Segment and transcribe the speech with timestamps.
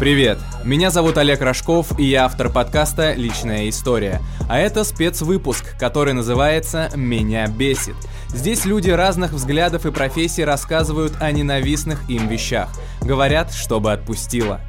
[0.00, 0.38] Привет!
[0.64, 4.22] Меня зовут Олег Рожков, и я автор подкаста «Личная история».
[4.48, 7.96] А это спецвыпуск, который называется «Меня бесит».
[8.28, 12.70] Здесь люди разных взглядов и профессий рассказывают о ненавистных им вещах.
[13.02, 14.62] Говорят, чтобы отпустило.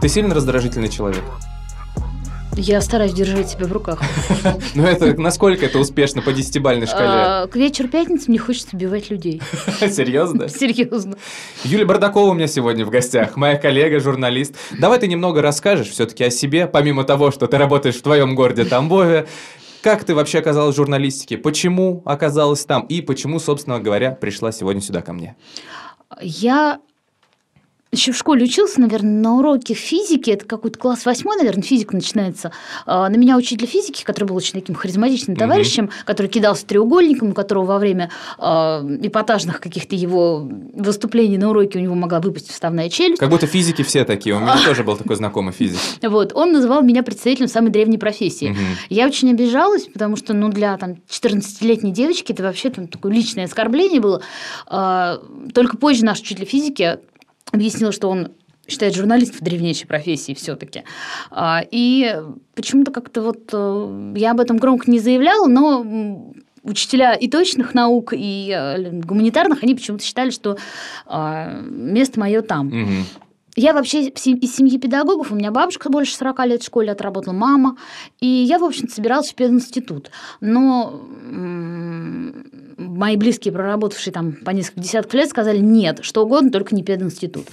[0.00, 1.24] Ты сильно раздражительный человек?
[2.56, 4.00] Я стараюсь держать себя в руках.
[4.74, 7.06] Ну это насколько это успешно по десятибальной шкале?
[7.06, 9.40] А, к вечеру пятницы мне хочется убивать людей.
[9.80, 10.48] Серьезно?
[10.48, 11.16] Серьезно.
[11.64, 14.54] Юлия Бардакова у меня сегодня в гостях, моя коллега, журналист.
[14.78, 18.64] Давай ты немного расскажешь все-таки о себе, помимо того, что ты работаешь в твоем городе
[18.64, 19.26] Тамбове.
[19.82, 21.38] Как ты вообще оказалась в журналистике?
[21.38, 22.82] Почему оказалась там?
[22.86, 25.36] И почему, собственно говоря, пришла сегодня сюда ко мне?
[26.20, 26.80] Я
[27.94, 32.50] еще в школе учился, наверное, на уроке физики, это какой-то класс восьмой, наверное, физика начинается.
[32.86, 35.92] А, на меня учитель физики, который был очень таким харизматичным товарищем, угу.
[36.06, 41.82] который кидался треугольником, у которого во время э, эпатажных каких-то его выступлений на уроке у
[41.82, 43.20] него могла выпасть вставная челюсть.
[43.20, 45.78] Как будто физики все такие, у меня тоже был такой знакомый физик.
[46.12, 48.54] Вот, он называл меня представителем самой древней профессии.
[48.90, 53.44] Я очень обижалась, потому что, ну, для там 14-летней девочки это вообще там такое личное
[53.44, 54.20] оскорбление было.
[54.66, 55.20] А,
[55.54, 56.98] только позже наш учитель физики
[57.52, 58.32] объяснил, что он
[58.66, 60.84] считает журналистов древнейшей профессией все-таки.
[61.30, 62.16] А, и
[62.54, 68.12] почему-то как-то вот э, я об этом громко не заявляла, но учителя и точных наук,
[68.16, 70.56] и э, гуманитарных, они почему-то считали, что
[71.06, 72.68] а, место мое там.
[72.68, 72.90] Угу.
[73.54, 77.76] Я вообще из семьи педагогов, у меня бабушка больше 40 лет в школе отработала, мама,
[78.18, 80.10] и я, в общем-то, собиралась в пединститут.
[80.40, 81.02] Но
[82.88, 87.46] мои близкие, проработавшие там по несколько десятков лет, сказали, нет, что угодно, только не пединститут.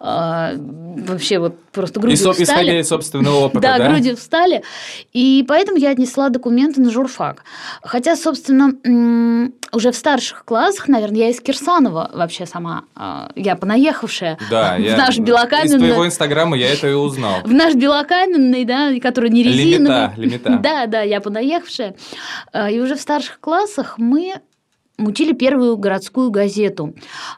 [0.00, 2.42] А, вообще вот просто грудью и, встали.
[2.44, 3.78] Исходя из собственного опыта, да?
[3.78, 4.62] Да, грудью встали.
[5.12, 7.44] И поэтому я отнесла документы на журфак.
[7.82, 14.38] Хотя, собственно, уже в старших классах, наверное, я из Кирсанова вообще сама, а, я понаехавшая
[14.50, 15.76] да, в я, наш белокаменный...
[15.76, 17.40] Из твоего инстаграма я это и узнал.
[17.44, 20.14] В наш белокаменный, да, который не резиновый.
[20.16, 20.58] Лимита, лимита.
[20.62, 21.94] Да, да, я понаехавшая.
[22.52, 24.34] А, и уже в старших классах мы
[24.98, 26.94] мутили первую городскую газету.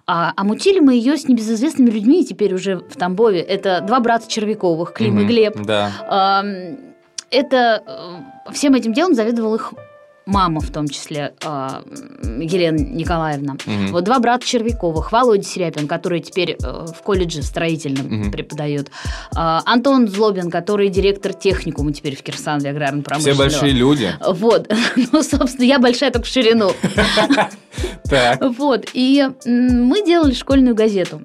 [0.06, 3.40] А, а мутили мы ее с небезызвестными людьми теперь уже в Тамбове.
[3.40, 5.56] Это два брата Червяковых, Клим угу, и Глеб.
[5.64, 5.90] Да.
[6.08, 6.44] А,
[7.30, 9.74] это э, всем этим делом заведовал их
[10.26, 11.82] мама в том числе, а,
[12.22, 13.54] Елена Николаевна.
[13.66, 13.92] Угу.
[13.92, 18.30] Вот два брата Червяковых, Володя Серяпин, который теперь э, в колледже строительном угу.
[18.30, 18.90] преподает,
[19.34, 23.48] а, Антон Злобин, который директор техникума теперь в Кирсанове аграрно-промышленного.
[23.48, 24.12] Все большие люди.
[24.26, 24.72] Вот.
[25.12, 26.72] Ну, собственно, я большая только в ширину.
[28.04, 28.40] Так.
[28.40, 28.86] Вот.
[28.92, 31.22] И мы делали школьную газету.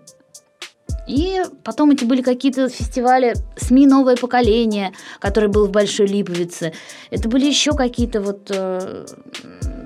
[1.09, 6.72] И потом эти были какие-то фестивали СМИ «Новое поколение», который был в Большой Липовице.
[7.09, 9.06] Это были еще какие-то вот э,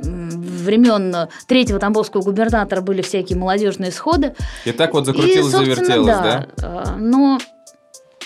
[0.04, 1.16] времен
[1.48, 4.36] третьего тамбовского губернатора были всякие молодежные сходы.
[4.66, 6.48] И так вот закрутилось, завертелось, да?
[6.58, 6.86] да?
[6.88, 7.40] Э, но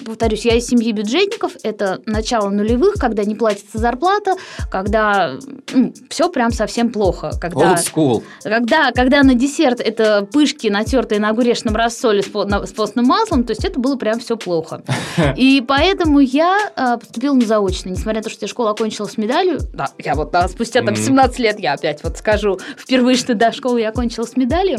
[0.05, 4.35] повторюсь, я из семьи бюджетников, это начало нулевых, когда не платится зарплата,
[4.71, 5.35] когда
[5.73, 7.31] ну, все прям совсем плохо.
[7.39, 8.23] Когда, Old school.
[8.43, 13.43] Когда, когда на десерт это пышки, натертые на огуречном рассоле с, на, с постным маслом,
[13.43, 14.83] то есть это было прям все плохо.
[15.35, 19.17] И поэтому я а, поступила на заочный, несмотря на то, что я школу окончила с
[19.17, 23.33] медалью, да, я вот да, спустя там 17 лет, я опять вот скажу, впервые, что
[23.33, 24.77] до школы я окончила с медалью.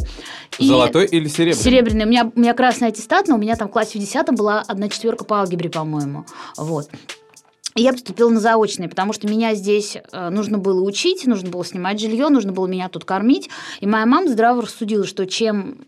[0.59, 1.63] Золотой или серебряный?
[1.63, 2.05] Серебряный.
[2.05, 4.63] У меня, у меня красный аттестат, но у меня там в классе в 10 была
[4.67, 6.27] одна четвертая четверка по алгебре, по-моему.
[6.57, 6.91] Вот.
[7.75, 12.01] Я поступила на заочный, потому что меня здесь э, нужно было учить, нужно было снимать
[12.01, 13.49] жилье, нужно было меня тут кормить.
[13.81, 15.79] И моя мама здраво рассудила, что чем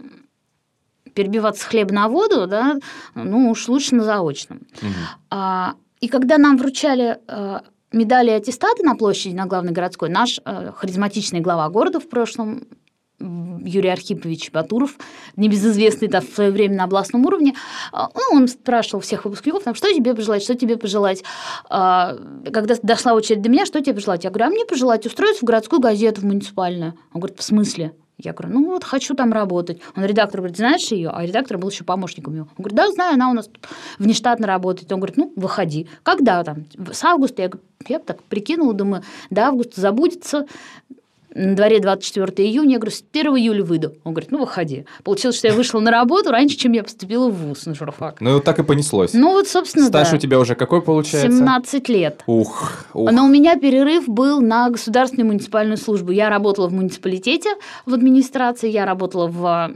[1.15, 2.77] перебиваться с хлеба на воду, да,
[3.15, 4.59] ну уж лучше на заочном.
[4.81, 4.89] Угу.
[5.31, 10.41] А, и когда нам вручали а, медали и аттестаты на площади, на главной городской, наш
[10.45, 12.69] а, харизматичный глава города в прошлом
[13.21, 14.97] Юрий Архипович Батуров,
[15.37, 17.55] небезызвестный да, в свое время на областном уровне,
[17.93, 21.23] а, ну, он спрашивал всех выпускников, там, что тебе пожелать, что тебе пожелать.
[21.69, 22.17] А,
[22.53, 24.25] когда дошла очередь до меня, что тебе пожелать?
[24.25, 26.95] Я говорю, а мне пожелать устроиться в городскую газету, в муниципальную.
[27.13, 27.93] Он говорит, в смысле?
[28.23, 29.81] Я говорю, ну вот, хочу там работать.
[29.97, 31.11] Он редактор говорит, знаешь ее?
[31.11, 32.49] А редактор был еще помощником его.
[32.57, 33.49] Он говорит, да, знаю, она у нас
[33.99, 34.93] внештатно работает.
[34.93, 35.89] Он говорит, ну, выходи.
[36.03, 36.67] Когда там?
[36.93, 37.43] С августа?
[37.43, 40.47] Я, говорю, я так прикинула, думаю, до августа забудется
[41.35, 43.95] на дворе 24 июня, я говорю, с 1 июля выйду.
[44.05, 44.87] Он говорит, ну, выходи.
[45.05, 48.21] Получилось, что я вышла на работу раньше, чем я поступила в ВУЗ на журфак.
[48.21, 49.13] Ну, так и понеслось.
[49.15, 50.17] Ну, вот, собственно, Стаж да.
[50.17, 51.31] у тебя уже какой получается?
[51.31, 52.23] 17 лет.
[52.27, 53.13] Ух, ух.
[53.13, 56.13] Но у меня перерыв был на государственную муниципальную службу.
[56.13, 57.51] Я работала в муниципалитете,
[57.87, 59.73] в администрации, я работала в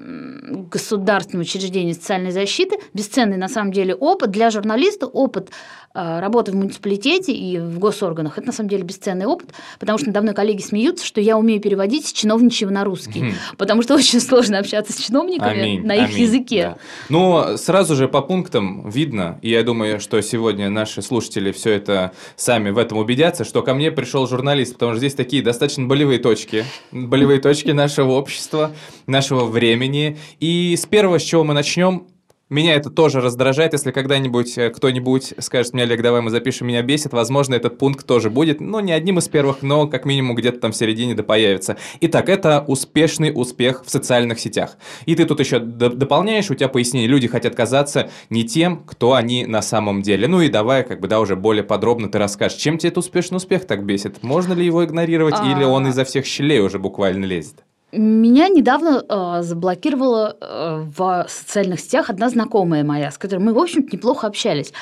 [0.70, 2.76] государственном учреждении социальной защиты.
[2.92, 5.50] Бесценный, на самом деле, опыт для журналиста, опыт
[5.94, 8.38] э, работы в муниципалитете и в госорганах.
[8.38, 11.60] Это, на самом деле, бесценный опыт, потому что надо мной коллеги смеются, что я умею
[11.60, 16.10] переводить с чиновничьего на русский, потому что очень сложно общаться с чиновниками Аминь, на их
[16.10, 16.62] аминь, языке.
[16.62, 16.76] да.
[17.08, 22.12] Ну, сразу же по пунктам видно, и я думаю, что сегодня наши слушатели все это
[22.36, 26.18] сами в этом убедятся, что ко мне пришел журналист, потому что здесь такие достаточно болевые
[26.18, 28.72] точки, болевые точки нашего общества,
[29.06, 30.18] нашего времени.
[30.40, 32.06] И с первого, с чего мы начнем,
[32.50, 36.82] меня это тоже раздражает, если когда-нибудь э, кто-нибудь скажет мне, Олег, давай мы запишем, меня
[36.82, 40.60] бесит, возможно, этот пункт тоже будет, ну, не одним из первых, но как минимум где-то
[40.60, 41.76] там в середине да появится.
[42.00, 44.76] Итак, это успешный успех в социальных сетях.
[45.06, 49.46] И ты тут еще дополняешь, у тебя пояснение, люди хотят казаться не тем, кто они
[49.46, 50.28] на самом деле.
[50.28, 53.36] Ну и давай, как бы, да, уже более подробно ты расскажешь, чем тебе этот успешный
[53.36, 54.22] успех так бесит?
[54.22, 55.50] Можно ли его игнорировать, А.
[55.50, 57.64] или он изо всех щелей уже буквально лезет?
[57.96, 63.58] Меня недавно э, заблокировала э, в социальных сетях одна знакомая моя, с которой мы, в
[63.58, 64.72] общем-то, неплохо общались.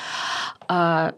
[0.67, 1.13] А,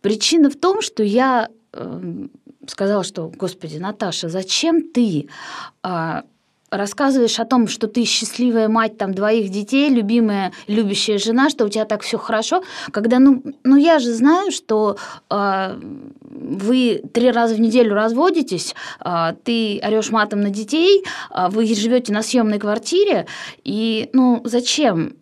[0.00, 2.26] причина в том, что я э,
[2.66, 5.28] сказала, что, господи, Наташа, зачем ты
[5.82, 6.24] а,
[6.70, 11.68] рассказываешь о том, что ты счастливая мать там двоих детей, любимая, любящая жена, что у
[11.68, 14.96] тебя так все хорошо, когда, ну, ну я же знаю, что
[15.30, 15.78] а,
[16.20, 22.12] вы три раза в неделю разводитесь, а, ты орешь матом на детей, а, вы живете
[22.12, 23.26] на съемной квартире,
[23.64, 25.14] и ну зачем?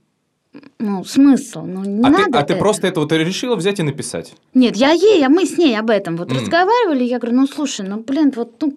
[0.79, 1.62] Ну, смысл?
[1.62, 4.35] Ну, не А, надо ты, а ты просто это вот решила взять и написать?
[4.55, 6.38] Нет, я ей, а мы с ней об этом вот М.
[6.38, 7.02] разговаривали.
[7.02, 8.76] Я говорю, ну слушай, ну блин, вот ну,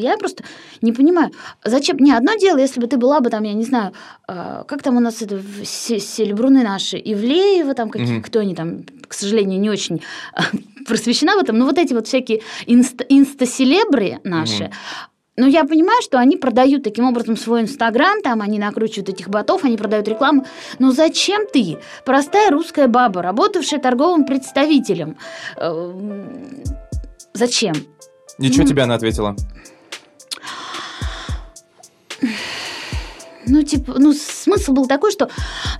[0.00, 0.44] я просто
[0.80, 1.30] не понимаю,
[1.64, 1.98] зачем?
[1.98, 3.92] Не одно дело, если бы ты была бы там, я не знаю,
[4.26, 8.22] а, как там у нас это селебруны наши, Ивлеева, там какие, Мгм.
[8.22, 10.02] кто они там, к сожалению, не очень
[10.34, 10.42] а,
[10.86, 14.72] просвещена в этом, но вот эти вот всякие инста- инста-селебры наши, Мгм.
[15.36, 19.64] но я понимаю, что они продают таким образом свой Инстаграм, там они накручивают этих ботов,
[19.64, 20.44] они продают рекламу.
[20.78, 25.16] Но зачем ты, простая русская баба, работавшая торговым представителем,
[25.56, 26.24] э,
[27.34, 27.74] зачем?
[28.38, 28.68] Ничего Ну.
[28.68, 29.34] тебе она ответила?
[33.46, 35.28] Ну, типа, ну, смысл был такой, что,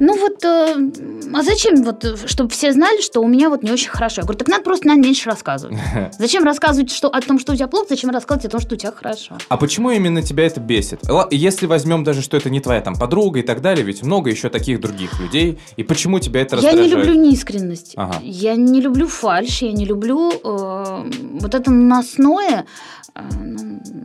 [0.01, 0.91] ну вот, э,
[1.33, 4.23] а зачем вот, чтобы все знали, что у меня вот не очень хорошо?
[4.23, 5.79] Я говорю, так надо просто, наверное, меньше рассказывать.
[6.19, 8.79] Зачем рассказывать что, о том, что у тебя плохо, зачем рассказывать о том, что у
[8.79, 9.39] тебя хорошо?
[9.49, 11.01] А почему именно тебя это бесит?
[11.31, 14.49] Если возьмем даже, что это не твоя там подруга и так далее, ведь много еще
[14.49, 15.59] таких других людей.
[15.77, 16.93] И почему тебя это Я раздражает?
[16.93, 17.93] не люблю неискренность.
[17.97, 18.19] Ага.
[18.23, 21.11] Я не люблю фальшь, я не люблю э,
[21.41, 22.67] вот это наносное,
[23.15, 23.21] э,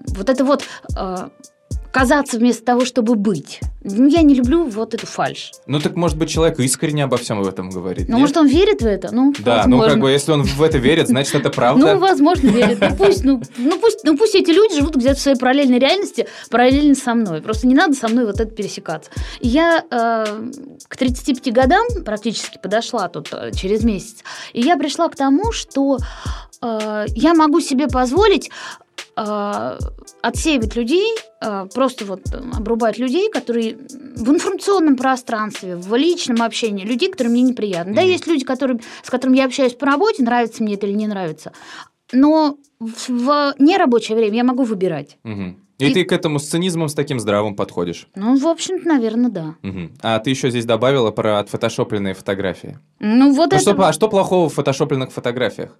[0.07, 0.63] вот это вот
[0.95, 1.29] э,
[1.91, 3.59] казаться вместо того, чтобы быть.
[3.83, 5.51] Ну, Я не люблю вот эту фальшь.
[5.65, 8.09] Ну так может быть человек искренне обо всем об этом говорит.
[8.09, 8.17] Нет?
[8.17, 9.13] может он верит в это?
[9.13, 9.89] Ну, Да, ну возможно.
[9.89, 11.93] как бы если он в это верит, значит это правда.
[11.93, 12.79] Ну, возможно, верит.
[12.81, 16.27] Ну пусть, ну, ну, пусть, ну, пусть эти люди живут где-то в своей параллельной реальности,
[16.49, 17.41] параллельно со мной.
[17.41, 19.09] Просто не надо со мной вот это пересекаться.
[19.39, 20.25] Я э,
[20.87, 24.17] к 35 годам практически подошла тут э, через месяц,
[24.53, 25.97] и я пришла к тому, что
[26.61, 28.49] э, я могу себе позволить
[29.17, 29.79] э,
[30.21, 36.85] отсеивать людей, э, просто вот э, обрубать людей, которые в информационном пространстве, в личном общении,
[36.85, 37.93] людей, которые мне неприятны.
[37.95, 38.11] Да, Мгм.
[38.11, 41.51] есть люди, которые, с которыми я общаюсь по работе, нравится мне это или не нравится.
[42.13, 45.17] Но в, в нерабочее время я могу выбирать.
[45.23, 45.63] Мгм.
[45.79, 48.07] И, И- ты к этому с цинизмом с таким здравым подходишь.
[48.15, 49.55] Ну, в общем-то, наверное, да.
[49.61, 49.91] Мгм.
[50.01, 52.79] А ты еще здесь добавила про отфотошопленные фотографии.
[52.99, 53.59] Ну, вот Ну, это...
[53.73, 55.77] что, а что плохого в фотошопленных фотографиях?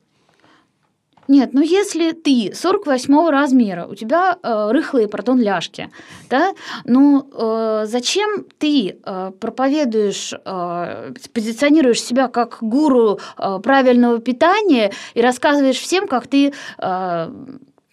[1.28, 5.90] Нет, ну если ты 48 размера, у тебя э, рыхлые, пардон, ляжки,
[6.30, 6.54] да,
[6.86, 15.22] ну э, зачем ты э, проповедуешь, э, позиционируешь себя как гуру э, правильного питания и
[15.22, 17.32] рассказываешь всем, как ты э,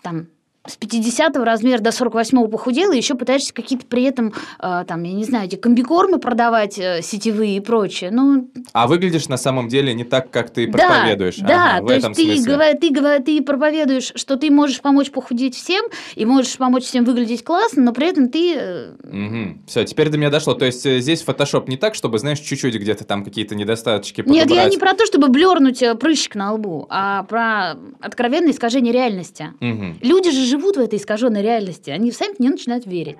[0.02, 0.26] там
[0.66, 5.12] с 50 размера до 48 похудела, и еще пытаешься какие-то при этом, э, там, я
[5.12, 8.10] не знаю, эти комбикормы продавать э, сетевые и прочее.
[8.10, 11.36] Ну, А выглядишь на самом деле не так, как ты да, проповедуешь.
[11.36, 12.54] Да, Ага, в то есть этом ты, смысле.
[12.54, 17.04] говор- ты, говор- ты проповедуешь, что ты можешь помочь похудеть всем и можешь помочь всем
[17.04, 18.54] выглядеть классно, но при этом ты...
[18.56, 20.54] э, Все, теперь до меня дошло.
[20.54, 24.42] То есть здесь фотошоп не так, чтобы, знаешь, чуть-чуть где-то там какие-то недостаточки Нет, я
[24.44, 24.72] подобрать.
[24.72, 29.48] не про то, чтобы блернуть прыщик на лбу, а про откровенное искажение реальности.
[29.60, 29.98] Мгм.
[30.00, 33.16] Люди же живут в этой искаженной реальности, они сами в нее начинают верить.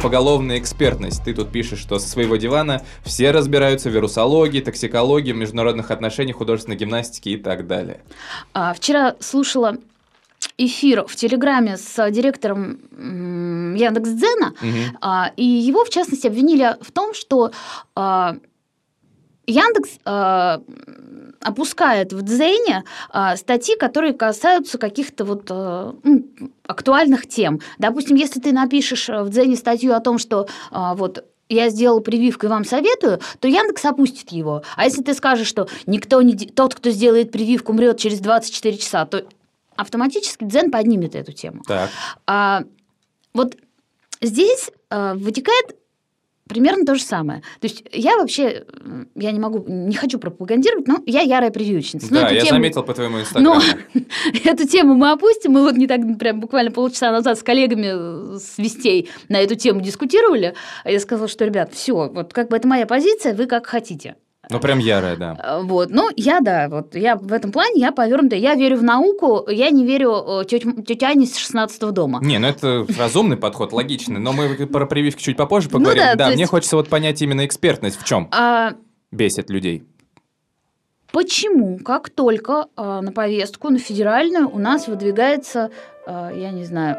[0.00, 1.24] Поголовная экспертность.
[1.24, 6.76] Ты тут пишешь, что со своего дивана все разбираются в вирусологии, токсикологии, международных отношениях, художественной
[6.76, 8.00] гимнастике и так далее.
[8.54, 9.76] А, Вчера слушала
[10.56, 12.78] эфир в Телеграме с директором
[13.76, 14.98] Яндекс.Дзена, Мгм.
[15.00, 17.50] А, И его, в частности, обвинили в том, что
[17.96, 18.36] а,
[19.48, 20.62] Яндекс а,
[21.40, 27.60] опускает в Дзене а, статьи, которые касаются каких-то вот м, актуальных тем.
[27.78, 32.46] Допустим, если ты напишешь в Дзене статью о том, что а, вот я сделал прививку
[32.46, 34.62] и вам советую, то Яндекс опустит его.
[34.76, 36.34] А если ты скажешь, что никто не...
[36.34, 39.24] тот, кто сделает прививку, умрет через 24 часа, то
[39.76, 41.62] автоматически Дзен поднимет эту тему.
[41.66, 41.90] Так.
[42.26, 42.64] А,
[43.32, 43.56] вот
[44.20, 45.76] здесь а, вытекает
[46.48, 47.42] примерно то же самое.
[47.60, 48.64] То есть я вообще,
[49.14, 52.08] я не могу, не хочу пропагандировать, но я ярая прививочница.
[52.10, 52.50] Да, я тему...
[52.50, 53.60] заметил по твоему инстаграму.
[53.94, 54.00] Но
[54.44, 55.52] эту тему мы опустим.
[55.52, 59.80] Мы вот не так, прям буквально полчаса назад с коллегами с Вестей на эту тему
[59.80, 60.54] дискутировали.
[60.84, 64.16] Я сказала, что, ребят, все, вот как бы это моя позиция, вы как хотите.
[64.50, 65.36] Ну, прям ярая, да.
[65.42, 68.82] Э, вот, ну, я, да, вот, я в этом плане, я повернутая, я верю в
[68.82, 72.20] науку, я не верю тете, тете Ане с 16 дома.
[72.22, 76.02] Не, ну, это разумный подход, логичный, но мы про прививки чуть попозже ну поговорим.
[76.02, 76.50] Ну, да, да мне есть...
[76.50, 78.74] хочется вот понять именно экспертность в чем а...
[79.10, 79.84] бесит людей.
[81.12, 85.70] Почему, как только э, на повестку, на федеральную у нас выдвигается,
[86.06, 86.98] э, я не знаю,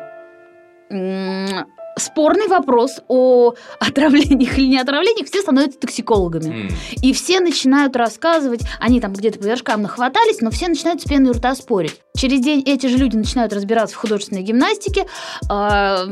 [1.97, 6.67] спорный вопрос о отравлениях или не отравлениях, все становятся токсикологами.
[6.67, 6.73] Mm.
[7.01, 11.29] И все начинают рассказывать, они там где-то по вершкам нахватались, но все начинают с пены
[11.29, 11.99] у рта спорить.
[12.17, 15.05] Через день эти же люди начинают разбираться в художественной гимнастике,
[15.49, 16.05] а,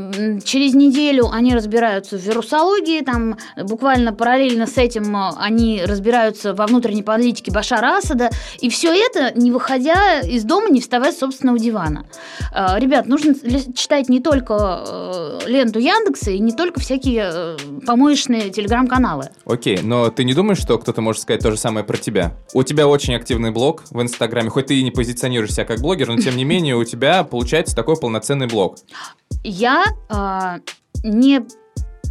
[0.44, 7.02] через неделю они разбираются в вирусологии, там буквально параллельно с этим они разбираются во внутренней
[7.02, 8.30] политике Башара Асада,
[8.60, 12.06] и все это не выходя из дома, не вставая с собственного дивана.
[12.52, 13.34] А, ребят, нужно
[13.74, 17.56] читать не только э, ленту Яндекса и не только всякие э,
[17.86, 19.30] помоечные телеграм-каналы.
[19.44, 22.34] Окей, но ты не думаешь, что кто-то может сказать то же самое про тебя?
[22.54, 25.98] У тебя очень активный блог в Инстаграме, хоть ты и не позиционируешь себя как блогер,
[25.98, 28.78] блогер, но тем не менее у тебя получается такой полноценный блог.
[29.42, 30.58] Я э,
[31.02, 31.40] не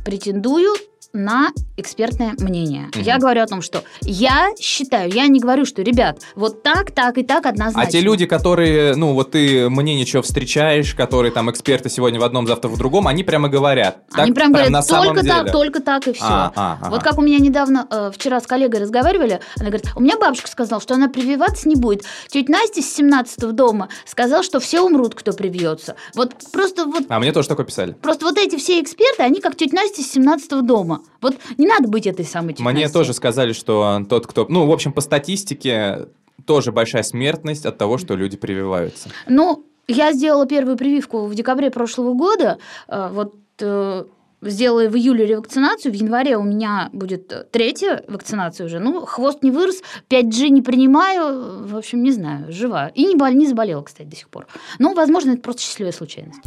[0.04, 0.76] претендую
[1.18, 2.88] на экспертное мнение.
[2.94, 3.00] Угу.
[3.00, 7.18] Я говорю о том, что я считаю, я не говорю, что, ребят, вот так, так
[7.18, 7.82] и так однозначно.
[7.82, 12.24] А те люди, которые, ну, вот ты мнение что встречаешь, которые там эксперты сегодня в
[12.24, 14.04] одном, завтра в другом, они прямо говорят.
[14.14, 15.52] Они прям говорят, на только так, деле.
[15.52, 16.26] только так и все.
[16.26, 16.90] А, а, ага.
[16.90, 20.48] Вот как у меня недавно, э, вчера с коллегой разговаривали, она говорит, у меня бабушка
[20.50, 22.04] сказала, что она прививаться не будет.
[22.30, 25.96] Тетя Настя с 17 дома сказала, что все умрут, кто привьется.
[26.16, 27.06] Вот просто вот...
[27.10, 27.94] А мне тоже такое писали.
[27.94, 31.02] Просто вот эти все эксперты, они как тетя Настя с 17 дома.
[31.22, 34.46] Вот не надо быть этой самой тетей Мне тоже сказали, что тот, кто...
[34.50, 36.08] Ну, в общем, по статистике
[36.46, 39.10] тоже большая смертность от того, что люди прививаются.
[39.28, 42.58] Ну, я сделала первую прививку в декабре прошлого года.
[42.88, 44.04] Э, вот э,
[44.42, 48.80] сделала в июле ревакцинацию, в январе у меня будет третья вакцинация уже.
[48.80, 52.90] Ну, хвост не вырос, 5G не принимаю, в общем, не знаю, жива.
[52.90, 54.48] И не, бол- не заболела, кстати, до сих пор.
[54.80, 56.42] Ну, возможно, это просто счастливая случайность.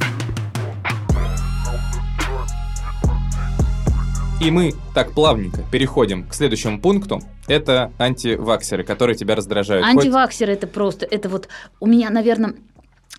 [4.41, 7.21] И мы так плавненько переходим к следующему пункту.
[7.47, 9.85] Это антиваксеры, которые тебя раздражают.
[9.85, 10.63] Антиваксеры Хоть...
[10.63, 12.55] это просто, это вот у меня, наверное,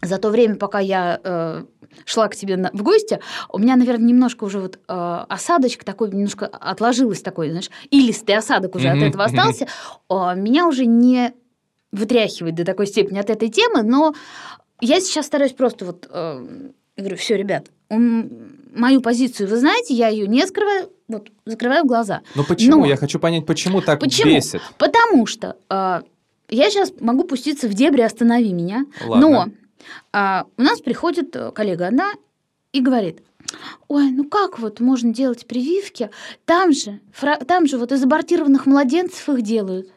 [0.01, 1.63] за то время, пока я э,
[2.06, 6.10] шла к тебе на, в гости, у меня, наверное, немножко уже вот э, осадочек такой,
[6.10, 8.98] немножко отложилось такой, знаешь, илистый осадок уже mm-hmm.
[8.98, 9.68] от этого остался.
[10.10, 11.34] Э, меня уже не
[11.92, 14.16] вытряхивает до такой степени от этой темы, но
[14.80, 16.10] я сейчас стараюсь просто вот...
[16.10, 16.44] Э,
[16.98, 17.68] говорю, все, ребят,
[18.72, 22.22] мою позицию вы знаете, я ее не скрываю, вот закрываю глаза.
[22.36, 22.82] Но почему?
[22.82, 22.86] Но...
[22.86, 24.32] Я хочу понять, почему так почему?
[24.32, 24.62] бесит.
[24.78, 26.01] Потому что э,
[26.50, 28.86] я сейчас могу пуститься в дебри, останови меня.
[29.06, 29.30] Ладно.
[29.30, 29.48] Но
[30.13, 32.12] э, у нас приходит коллега одна
[32.72, 33.22] и говорит,
[33.88, 36.10] ой, ну как вот можно делать прививки?
[36.46, 37.38] Там же, фра...
[37.38, 39.92] там же вот из абортированных младенцев их делают.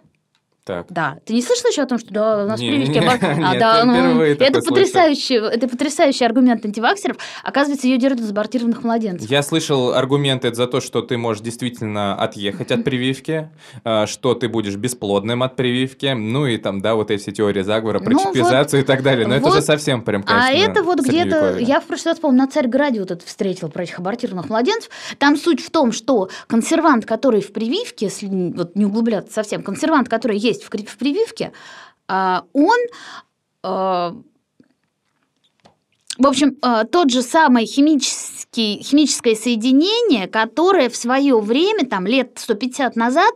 [0.65, 0.87] Так.
[0.89, 1.19] Да.
[1.27, 2.99] Ты не слышал еще о том, что да, у нас не, прививки...
[2.99, 7.19] Не, а, нет, да, ну, это, потрясающий, это потрясающий аргумент антиваксеров.
[7.43, 9.31] Оказывается, ее держат из абортированных младенцев.
[9.31, 13.51] Я слышал аргументы за то, что ты можешь действительно отъехать от прививки,
[13.85, 17.99] а, что ты будешь бесплодным от прививки, ну и там, да, вот эти теории заговора
[17.99, 19.27] про ну, чипизацию вот, и так далее.
[19.27, 21.59] Но вот, это же совсем прям, конечно, А это вот где-то...
[21.59, 24.91] Я в прошлый раз, помню, на Царьграде вот это встретил про этих абортированных младенцев.
[25.19, 30.09] Там суть в том, что консервант, который в прививке, если вот не углубляться совсем, консервант,
[30.09, 31.53] который есть есть в, в прививке,
[32.09, 32.79] а, он
[33.63, 34.15] а,
[36.17, 42.35] в общем, а, тот же самый химический, химическое соединение, которое в свое время, там, лет
[42.37, 43.33] 150 назад,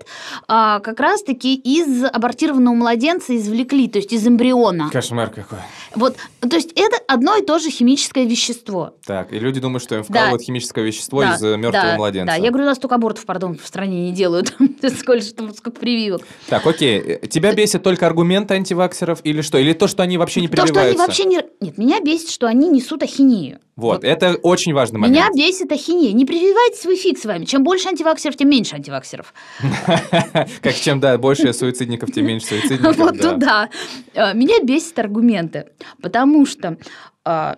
[0.47, 4.91] как раз-таки из абортированного младенца извлекли, то есть из эмбриона.
[4.91, 5.59] Кошмар какой.
[5.97, 8.95] Вот, то есть это одно и то же химическое вещество.
[9.05, 10.45] Так, и люди думают, что им вкалывают да.
[10.45, 12.27] химическое вещество да, из э, мертвого да, младенца.
[12.27, 14.55] Да, я говорю, у нас столько абортов, пардон, в стране не делают.
[14.99, 16.23] сколько, сколько прививок.
[16.49, 17.19] Так, окей.
[17.29, 19.59] Тебя бесит только аргументы антиваксеров или что?
[19.59, 20.75] Или то, что они вообще не прививаются?
[20.75, 21.67] То, что они вообще не...
[21.67, 23.59] Нет, меня бесит, что они несут ахинею.
[23.79, 25.35] Вот, вот, это очень важный момент.
[25.35, 26.13] Меня бесит ахинея.
[26.13, 27.45] Не прививайтесь вы фиг с вами.
[27.45, 29.33] Чем больше антиваксеров, тем меньше антиваксеров.
[30.63, 32.97] Как чем, да, больше суицидников, тем меньше суицидников.
[32.99, 33.71] Вот туда.
[34.15, 35.67] А, меня бесит аргументы.
[36.03, 36.77] Потому что
[37.25, 37.57] а,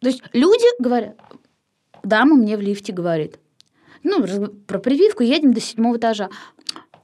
[0.00, 1.16] то есть люди говорят,
[2.02, 3.38] дама мне в лифте говорит,
[4.02, 4.24] ну,
[4.66, 6.30] про прививку, едем до седьмого этажа.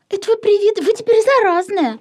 [0.08, 1.98] Это вы привит, вы теперь заразная.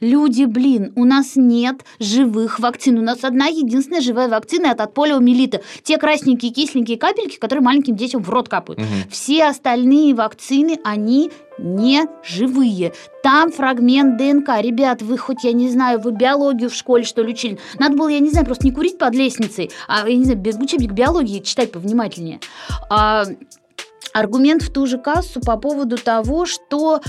[0.00, 2.98] Люди, блин, у нас нет живых вакцин.
[2.98, 5.62] У нас одна единственная живая вакцина от полиомиелита.
[5.82, 8.80] Те красненькие, кисленькие капельки, которые маленьким детям в рот капают.
[8.80, 9.10] Мгм.
[9.10, 12.92] Все остальные вакцины, они не живые.
[13.22, 14.60] Там фрагмент ДНК.
[14.60, 17.58] Ребят, вы хоть, я не знаю, вы биологию в школе, что ли, учили?
[17.78, 20.56] Надо было, я не знаю, просто не курить под лестницей, а, я не знаю, без
[20.56, 22.40] учебник биологии читать повнимательнее.
[22.88, 23.24] А,
[24.12, 27.00] аргумент в ту же кассу по поводу того, что...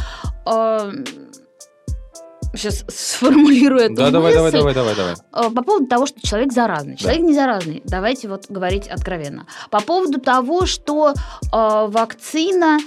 [2.53, 4.57] сейчас сформулирую эту Да, давай, давай, мысль.
[4.57, 5.15] давай, давай, давай.
[5.33, 6.93] Э, по поводу того, что человек заразный.
[6.93, 6.99] Да.
[6.99, 7.81] Человек не заразный.
[7.85, 9.45] Давайте вот говорить откровенно.
[9.69, 11.15] По поводу того, что э,
[11.51, 12.79] вакцина,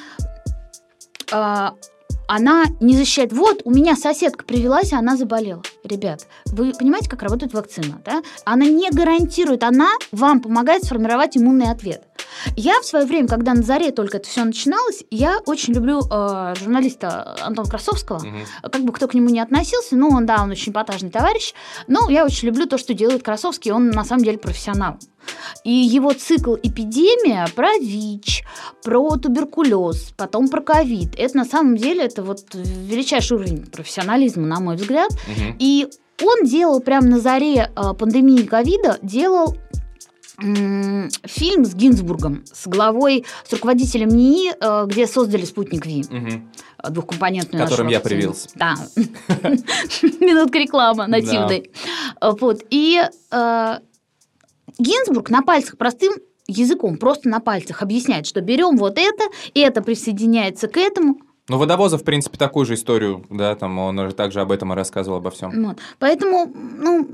[1.33, 1.69] э,
[2.29, 3.33] она не защищает.
[3.33, 5.63] Вот, у меня соседка привелась, а она заболела.
[5.85, 8.01] Ребят, вы понимаете, как работает вакцина?
[8.05, 8.23] Да?
[8.45, 12.05] Она не гарантирует, она вам помогает сформировать иммунный ответ.
[12.57, 16.55] Я в свое время, когда на заре только это все начиналось, я очень люблю э,
[16.59, 18.45] журналиста Антона Красовского Мгм.
[18.63, 21.55] как бы кто к нему не относился, ну, он, да, он очень эпатажный товарищ,
[21.87, 24.97] но я очень люблю то, что делает Красовский, он на самом деле профессионал.
[25.65, 28.43] И его цикл «Эпидемия» про ВИЧ,
[28.83, 34.61] про туберкулез, потом про ковид, это на самом деле это вот величайший уровень профессионализма, на
[34.61, 35.11] мой взгляд.
[35.29, 35.57] Мгм.
[35.59, 35.89] И
[36.23, 39.57] он делал прямо на заре э, пандемии ковида, делал
[40.39, 46.51] фильм с Гинзбургом, с главой, с руководителем НИИ, э, где создали спутник Ви Мгм.
[46.91, 48.49] двухкомпонентную Которым я привился.
[48.55, 48.75] Да.
[48.97, 51.71] Минутка реклама нативной.
[52.21, 52.63] Вот.
[52.71, 53.79] И э,
[54.79, 56.15] Гинзбург на пальцах простым
[56.49, 59.25] языком, просто на пальцах объясняет, что берем вот это,
[59.55, 61.19] и это присоединяется к этому.
[61.49, 65.19] Ну, Водовозов, в принципе, такую же историю, да, там он также об этом и рассказывал
[65.19, 65.65] обо всем.
[65.65, 65.79] Вот.
[65.99, 67.09] Поэтому, ну,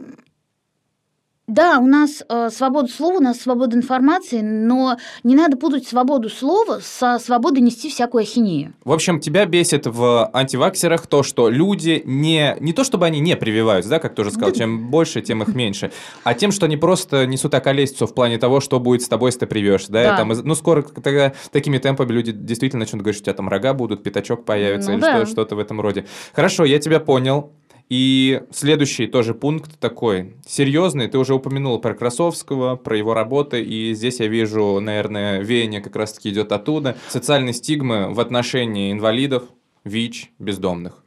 [1.48, 6.28] да, у нас э, свобода слова, у нас свобода информации, но не надо путать свободу
[6.30, 8.74] слова со свободой нести всякую ахинею.
[8.84, 12.56] В общем, тебя бесит в антиваксерах то, что люди не...
[12.60, 14.56] Не то, чтобы они не прививаются, да, как ты уже сказал, Да.
[14.58, 15.90] чем больше, тем их меньше,
[16.22, 19.40] а тем, что они просто несут околесицу в плане того, что будет с тобой, если
[19.40, 20.16] ты привьешься, да, Да.
[20.18, 23.72] там, ну, скоро тогда такими темпами люди действительно начнут говорить, что у тебя там рога
[23.72, 25.16] будут, пятачок появится Ну или да.
[25.24, 26.04] что- что-то в этом роде.
[26.34, 27.52] Хорошо, я тебя понял.
[27.88, 31.08] И следующий тоже пункт такой серьезный.
[31.08, 35.96] Ты уже упомянул про Красовского, про его работы, и здесь я вижу, наверное, веяние как
[35.96, 36.98] раз-таки идет оттуда.
[37.08, 39.44] Социальные стигмы в отношении инвалидов,
[39.84, 41.02] ВИЧ, бездомных.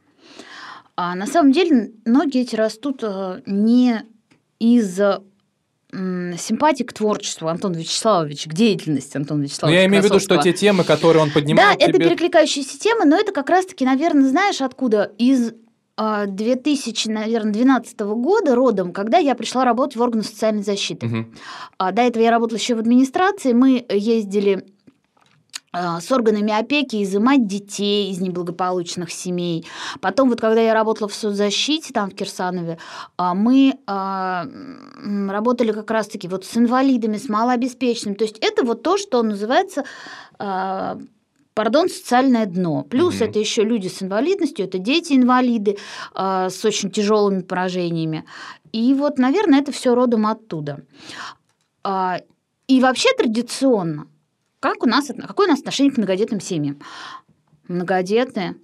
[0.96, 4.02] А на самом деле ноги эти растут э, не
[4.58, 5.00] из
[5.92, 10.20] симпатии к творчеству Антона Вячеславовича, к деятельности Антона Но Вячеславовича Ну, я имею в виду,
[10.20, 13.84] что те темы, которые он Да, поднимает это тебе- перекликающиеся темы, но это как раз-таки,
[13.84, 15.12] наверное, знаешь откуда?
[15.18, 15.52] Из
[15.96, 21.06] а, 2012 года родом, когда я пришла работать в органы социальной защиты.
[21.78, 23.52] А, До этого я работала еще в администрации.
[23.52, 24.64] Мы ездили
[25.70, 29.66] а, с органами опеки изымать детей из неблагополучных семей.
[30.00, 32.78] Потом, вот когда я работала в соцзащите, там в Кирсанове,
[33.18, 38.16] а, мы работали как раз-таки вот с инвалидами, с малообеспеченными.
[38.16, 39.84] То есть это вот то, что называется
[41.54, 42.82] Пардон, социальное дно.
[42.84, 43.24] Плюс Мгм.
[43.30, 45.76] это еще люди с инвалидностью, это дети-инвалиды
[46.14, 48.24] а, с очень тяжелыми поражениями.
[48.72, 50.80] И вот, наверное, это все родом оттуда.
[51.84, 52.20] А,
[52.68, 54.06] И вообще традиционно,
[54.60, 56.80] как у нас, какое у нас отношение к многодетным семьям?
[57.68, 58.56] Многодетные,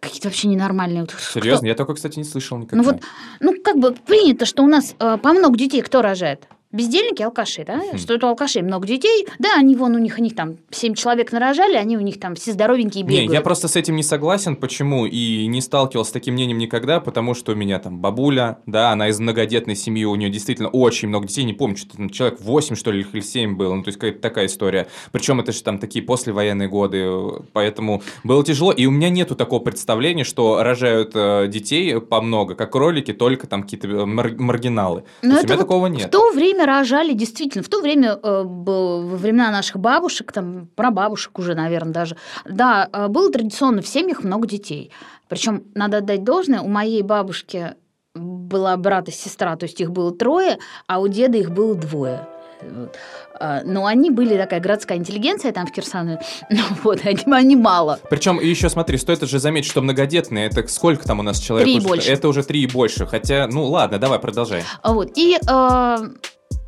[0.00, 1.02] какие-то вообще ненормальные.
[1.02, 1.66] Вот кто- Серьезно?
[1.66, 2.76] Я только, кстати, не слышал никогда.
[2.76, 3.02] Ну вот,
[3.40, 6.46] ну как бы принято, что у нас э, по много детей кто рожает?
[6.72, 7.80] Бездельники, алкаши, да?
[7.92, 7.98] Хм.
[7.98, 9.26] Что это у алкашей много детей.
[9.38, 12.34] Да, они вон, у них, у них там 7 человек нарожали, они у них там
[12.34, 13.32] все здоровенькие Не, бегают.
[13.32, 14.56] я просто с этим не согласен.
[14.56, 15.06] Почему?
[15.06, 19.08] И не сталкивался с таким мнением никогда, потому что у меня там бабуля, да, она
[19.08, 22.74] из многодетной семьи, у нее действительно очень много детей, не помню, что там человек 8,
[22.76, 24.86] что ли, или 7 было, ну, то есть какая-то такая история.
[25.12, 27.06] Причем это же там такие послевоенные годы,
[27.52, 32.54] поэтому было тяжело, и у меня нету такого представления, что рожают э, детей по много,
[32.54, 35.04] как кролики, только там какие-то э, мар- маргиналы.
[35.22, 36.10] Но То есть у это меня вот такого В нет.
[36.10, 41.54] то время рожали, действительно, в то время, э, во времена наших бабушек, там, прабабушек уже,
[41.54, 44.90] наверное, даже, да, э, было традиционно в семьях много детей.
[45.28, 47.74] Причем, надо отдать должное, у моей бабушки
[48.14, 52.26] была брат и сестра, то есть их было трое, а у деда их было двое.
[52.70, 52.96] Вот.
[53.38, 56.20] А, Но они были такая городская интеллигенция там в Кирсанове,
[56.50, 57.98] ну вот, они, они мало.
[58.08, 61.66] Причем еще смотри, стоит же заметить, что многодетные, это сколько там у нас человек?
[61.66, 62.10] Три больше.
[62.10, 63.06] Это уже три и больше.
[63.06, 64.64] Хотя, ну ладно, давай, продолжай.
[64.82, 65.12] А Вот.
[65.16, 65.96] И, э,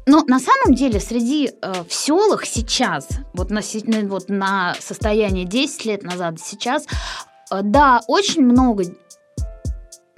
[0.07, 3.61] но на самом деле среди э, в селах сейчас, вот на,
[4.05, 6.87] вот на состояние 10 лет назад, сейчас,
[7.51, 8.85] да, очень много,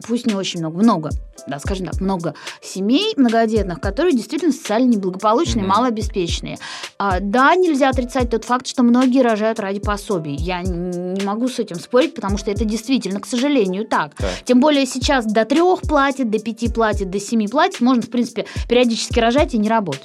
[0.06, 1.10] пусть не очень много, много
[1.46, 5.68] да, скажем так, много семей многодетных, которые действительно социально неблагополучные, mm-hmm.
[5.68, 6.58] малообеспеченные.
[6.98, 10.34] А, да, нельзя отрицать тот факт, что многие рожают ради пособий.
[10.36, 14.14] Я не могу с этим спорить, потому что это действительно, к сожалению, так.
[14.14, 14.30] так.
[14.44, 17.80] Тем более сейчас до трех платят, до пяти платят, до семи платят.
[17.80, 20.02] Можно, в принципе, периодически рожать и не работать.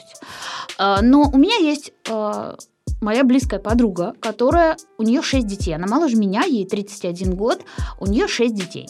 [0.78, 2.56] А, но у меня есть а,
[3.02, 5.76] моя близкая подруга, которая, у нее 6 детей.
[5.76, 7.62] Она моложе меня, ей 31 год,
[8.00, 8.88] у нее 6 детей.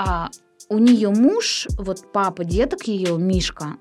[0.00, 0.30] А
[0.70, 3.76] у нее муж, вот папа деток ее, Мишка,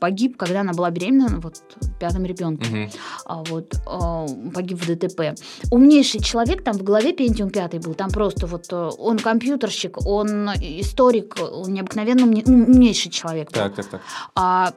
[0.00, 1.62] погиб, когда она была беременна, вот
[2.00, 2.66] пятым ребенком.
[2.66, 2.90] Угу.
[3.26, 5.38] А, вот а, погиб в ДТП.
[5.70, 10.48] Умнейший человек, там в голове Пентиум пятый был, там просто вот э, он компьютерщик, он
[10.60, 13.52] историк, он необыкновенно умнейший человек.
[13.52, 14.00] Так, так, так.
[14.34, 14.72] А,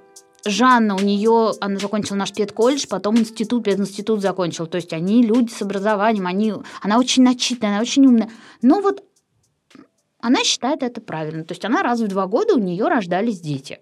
[0.45, 4.67] Жанна, у нее, она закончила наш педколледж, потом институт, пединститут закончил.
[4.67, 6.53] То есть они люди с образованием, они,
[6.83, 8.29] она очень начитанная, она очень умная.
[8.61, 9.03] Но вот
[10.25, 11.43] она считает это правильно.
[11.43, 13.77] То есть она раз в два года у нее рождались дети.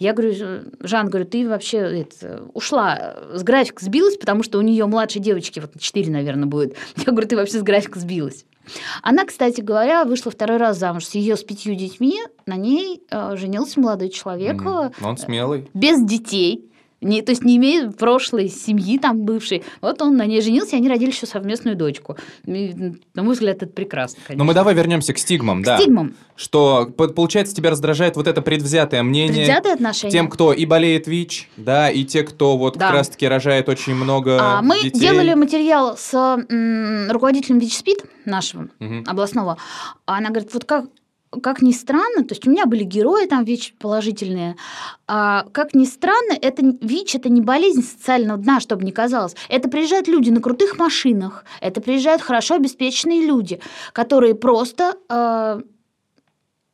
[0.00, 4.86] Я говорю, Жан, говорю, ты вообще это, ушла, с графика сбилась, потому что у нее
[4.86, 6.74] младшей девочки, вот 4, наверное, будет.
[6.96, 8.44] Я говорю, ты вообще с графика сбилась.
[9.02, 12.20] Она, кстати говоря, вышла второй раз замуж с ее с пятью детьми.
[12.44, 14.56] На ней э, женился молодой человек.
[14.56, 14.94] Mm-hmm.
[15.00, 15.70] Он смелый.
[15.74, 16.72] Без детей
[17.04, 19.62] не, то есть не имеет прошлой семьи там бывшей.
[19.80, 22.16] Вот он на ней женился, и они родили еще совместную дочку.
[22.46, 22.74] И,
[23.14, 24.20] на мой взгляд, это прекрасно.
[24.26, 24.42] Конечно.
[24.42, 25.78] Но мы давай вернемся к стигмам, к да.
[25.78, 26.14] Стигмам.
[26.36, 29.44] Что, получается, тебя раздражает вот это предвзятое мнение.
[29.44, 30.10] Предвзятое отношение.
[30.10, 32.86] Тем, кто и болеет ВИЧ, да, и те, кто вот да.
[32.86, 34.98] как раз-таки рожает очень много а, Мы детей.
[34.98, 39.04] делали материал с м, руководителем ВИЧ-СПИД нашего угу.
[39.06, 39.58] областного.
[40.06, 40.86] Она говорит, вот как
[41.42, 44.56] как ни странно, то есть у меня были герои там ВИЧ положительные,
[45.06, 49.34] а, как ни странно, это ВИЧ это не болезнь социального дна, чтобы не казалось.
[49.48, 53.60] Это приезжают люди на крутых машинах, это приезжают хорошо обеспеченные люди,
[53.92, 55.60] которые просто а,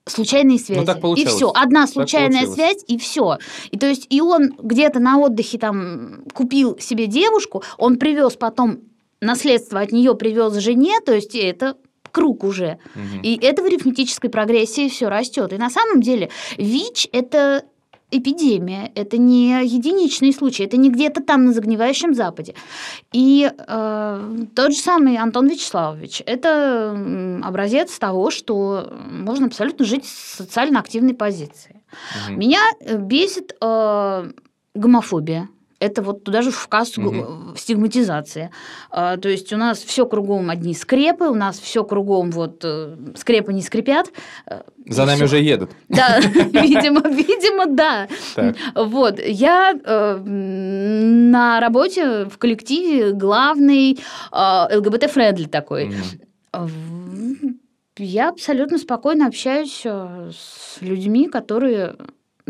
[0.07, 0.81] случайные связи.
[0.81, 1.53] Ну, так и все.
[1.55, 3.39] Одна случайная связь, и все.
[3.71, 8.81] И то есть, и он где-то на отдыхе там купил себе девушку, он привез потом
[9.21, 11.77] наследство от нее привез жене, то есть это
[12.11, 12.79] круг уже.
[12.95, 13.23] Угу.
[13.23, 15.53] И это в арифметической прогрессии все растет.
[15.53, 17.65] И на самом деле ВИЧ это
[18.11, 22.55] эпидемия, это не единичный случай, это не где-то там на загнивающем Западе.
[23.13, 26.91] И э, тот же самый Антон Вячеславович– это
[27.43, 31.77] образец того, что можно абсолютно жить с социально активной позицией.
[32.27, 32.37] Угу.
[32.37, 32.61] Меня
[32.99, 34.31] бесит э,
[34.75, 35.49] гомофобия
[35.81, 37.57] это вот туда же в кассу угу.
[37.57, 38.51] стигматизация.
[38.91, 42.97] А, то есть у нас все кругом одни скрепы, у нас все кругом вот э,
[43.17, 44.13] скрепы не скрипят.
[44.47, 45.25] Э, За нами всё.
[45.25, 45.71] уже едут.
[45.89, 48.09] Да, видимо, видимо, да.
[48.75, 53.99] Вот, я э, на работе в коллективе главный
[54.33, 55.95] ЛГБТ- friendly такой.
[57.97, 61.97] Я абсолютно спокойно общаюсь с людьми, которые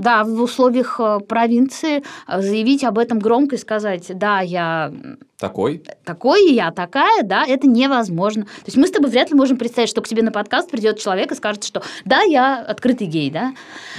[0.01, 4.93] да, в условиях э, провинции э, заявить об этом громко и сказать, да, я
[5.41, 5.83] такой?
[6.05, 8.45] Такой, и я такая, да, это невозможно.
[8.45, 10.99] То есть мы с тобой вряд ли можем представить, что к тебе на подкаст придет
[10.99, 13.55] человек и скажет, что да, я открытый гей, да.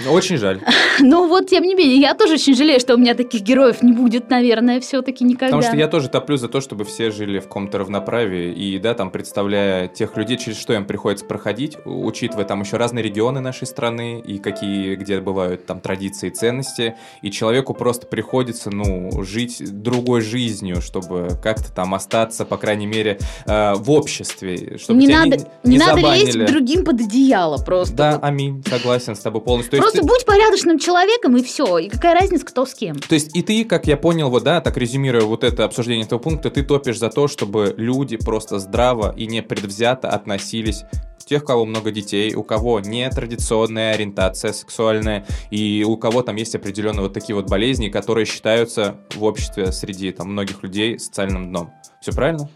[0.09, 0.61] Очень жаль.
[0.99, 3.91] Ну вот, тем не менее, я тоже очень жалею, что у меня таких героев не
[3.91, 5.47] будет, наверное, все-таки никогда.
[5.47, 8.93] Потому что я тоже топлю за то, чтобы все жили в каком-то равноправии, и, да,
[8.93, 13.65] там, представляя тех людей, через что им приходится проходить, учитывая там еще разные регионы нашей
[13.65, 19.61] страны, и какие, где бывают там традиции и ценности, и человеку просто приходится, ну, жить
[19.81, 25.19] другой жизнью, чтобы как-то там остаться, по крайней мере, э, в обществе, чтобы не тебя
[25.19, 27.95] надо, не, не, не надо лезть другим под одеяло просто.
[27.95, 28.23] Да, вот.
[28.23, 29.71] аминь, согласен с тобой полностью.
[29.71, 30.07] То просто ты...
[30.07, 32.97] будь порядочным человеком и все, и какая разница, кто с кем.
[32.99, 36.19] То есть и ты, как я понял, вот да, так резюмируя вот это обсуждение этого
[36.19, 40.83] пункта, ты топишь за то, чтобы люди просто здраво и непредвзято относились
[41.25, 46.35] тех, у кого много детей, у кого не традиционная ориентация сексуальная, и у кого там
[46.35, 51.49] есть определенные вот такие вот болезни, которые считаются в обществе среди там многих людей социальным
[51.49, 51.71] дном.
[52.01, 52.49] Все правильно?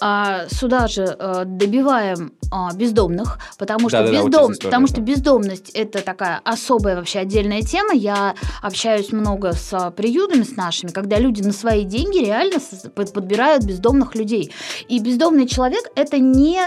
[0.00, 4.52] а, сюда же а, добиваем а, бездомных, потому что, да, бездом...
[4.52, 7.92] да, потому что бездомность это такая особая вообще отдельная тема.
[7.92, 12.58] Я общаюсь много с а, приютами, с нашими, когда люди на свои деньги реально
[12.94, 14.52] подбирают бездомных людей.
[14.88, 16.60] И бездомный человек это не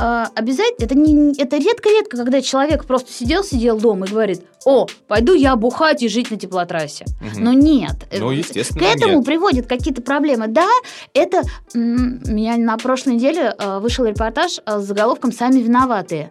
[0.00, 4.86] а, обязательно, это, не, это редко-редко, когда человек просто сидел, сидел дома и говорит, о,
[5.08, 7.04] пойду я бухать и жить на теплотрассе.
[7.20, 7.40] Угу.
[7.40, 8.08] Но нет.
[8.18, 9.26] Ну, естественно, К этому нет.
[9.26, 10.48] приводят какие-то проблемы.
[10.48, 10.68] Да,
[11.12, 11.42] это
[11.74, 16.30] меня на прошлой неделе э, вышел репортаж э, с заголовком «Сами виноватые».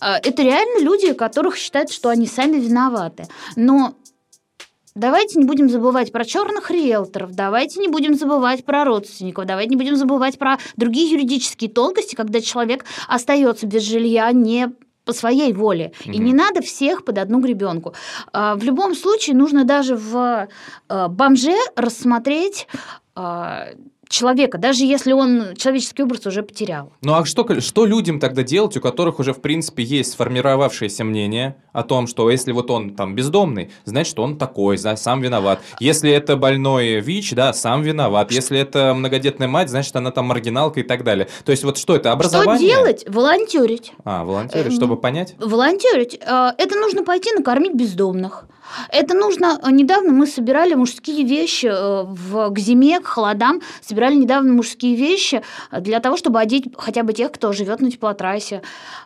[0.00, 3.26] Э, это реально люди, которых считают, что они сами виноваты.
[3.56, 3.94] Но
[4.96, 9.76] Давайте не будем забывать про черных риэлторов, давайте не будем забывать про родственников, давайте не
[9.76, 14.72] будем забывать про другие юридические тонкости, когда человек остается без жилья не
[15.04, 15.92] по своей воле.
[16.00, 16.12] Угу.
[16.12, 17.92] И не надо всех под одну гребенку.
[18.32, 20.48] А, в любом случае нужно даже в
[20.88, 22.66] а, бомже рассмотреть
[23.14, 23.68] а,
[24.08, 26.92] человека, даже если он человеческий образ уже потерял.
[27.02, 31.56] Ну а что, что людям тогда делать, у которых уже, в принципе, есть сформировавшееся мнение
[31.72, 35.60] о том, что если вот он там бездомный, значит, он такой, да, сам виноват.
[35.80, 38.30] Если это больной ВИЧ, да, сам виноват.
[38.32, 41.28] Если это многодетная мать, значит, она там маргиналка и так далее.
[41.44, 42.68] То есть вот что это, образование?
[42.68, 43.04] Что делать?
[43.08, 43.92] Волонтерить.
[44.04, 45.34] А, волонтерить, чтобы эм, понять?
[45.38, 46.18] Волонтерить.
[46.20, 48.46] Э, это нужно пойти накормить бездомных.
[48.90, 49.58] Это нужно...
[49.62, 53.60] Э, недавно мы собирали мужские вещи э, в, к зиме, к холодам.
[53.80, 58.62] Собирали недавно мужские вещи для того, чтобы одеть хотя бы тех, кто живет на теплотрассе.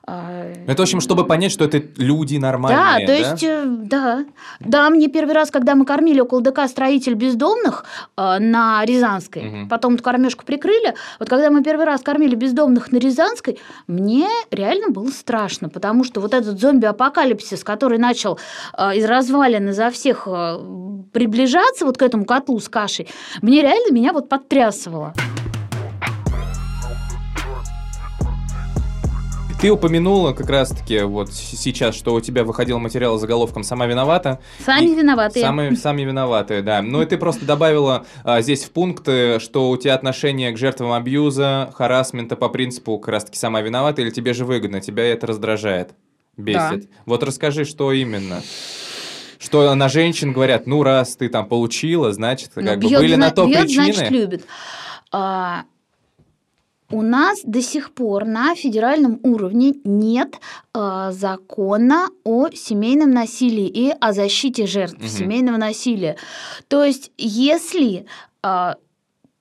[0.07, 4.25] Это, в общем, чтобы понять, что это люди нормальные, Да, то есть, да?
[4.25, 4.25] да.
[4.61, 7.85] Да, мне первый раз, когда мы кормили около ДК «Строитель бездомных»
[8.17, 9.69] на Рязанской, угу.
[9.69, 14.89] потом эту кормежку прикрыли, вот когда мы первый раз кормили бездомных на Рязанской, мне реально
[14.89, 18.39] было страшно, потому что вот этот зомби-апокалипсис, который начал
[18.77, 20.59] из развалин развалины за всех э,
[21.13, 23.09] приближаться вот к этому котлу с кашей,
[23.43, 25.13] мне реально меня вот подтрясывало.
[29.61, 34.41] Ты упомянула как раз-таки вот сейчас, что у тебя выходил материал с заголовком «Сама виновата».
[34.65, 35.45] Сами и виноватые.
[35.45, 36.81] Сами, сами виноватые, да.
[36.81, 40.93] Ну и ты просто добавила а, здесь в пункты, что у тебя отношение к жертвам
[40.93, 45.91] абьюза, харасмента по принципу как раз-таки «сама виновата» или тебе же выгодно, тебя это раздражает,
[46.39, 46.81] бесит.
[46.81, 46.87] Да.
[47.05, 48.41] Вот расскажи, что именно
[49.51, 53.17] что на женщин говорят, ну, раз ты там получила, значит, ну, как бьет, бы были
[53.17, 53.93] на то бьет, причины.
[53.93, 54.47] значит, любит.
[55.11, 55.65] А,
[56.89, 60.37] у нас до сих пор на федеральном уровне нет
[60.73, 65.09] э, закона о семейном насилии и о защите жертв угу.
[65.09, 66.17] семейного насилия.
[66.69, 68.07] То есть, если
[68.45, 68.75] э,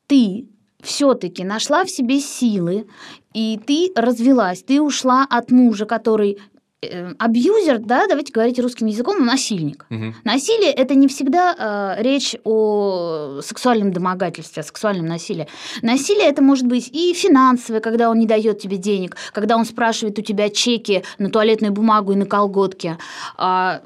[0.08, 0.48] ты
[0.82, 2.88] все-таки нашла в себе силы,
[3.36, 6.40] и ты развелась, ты ушла от мужа, который
[6.82, 9.86] абьюзер, да, давайте говорить русским языком, насильник.
[9.90, 10.16] Угу.
[10.24, 15.48] Насилие это не всегда э, речь о сексуальном домогательстве, о сексуальном насилии.
[15.82, 20.18] Насилие это может быть и финансовое, когда он не дает тебе денег, когда он спрашивает
[20.20, 22.98] у тебя чеки на туалетную бумагу и на колготки.
[23.38, 23.82] А,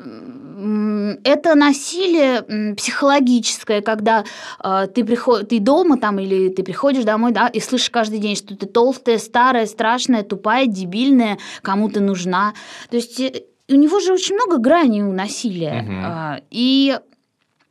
[1.23, 4.23] это насилие психологическое, когда
[4.63, 5.49] э, ты, приход...
[5.49, 9.17] ты дома там или ты приходишь домой, да, и слышишь каждый день, что ты толстая,
[9.17, 12.53] старая, страшная, тупая, дебильная, кому ты нужна.
[12.89, 15.83] То есть э, у него же очень много граней у насилия.
[15.83, 16.45] Угу.
[16.51, 16.97] И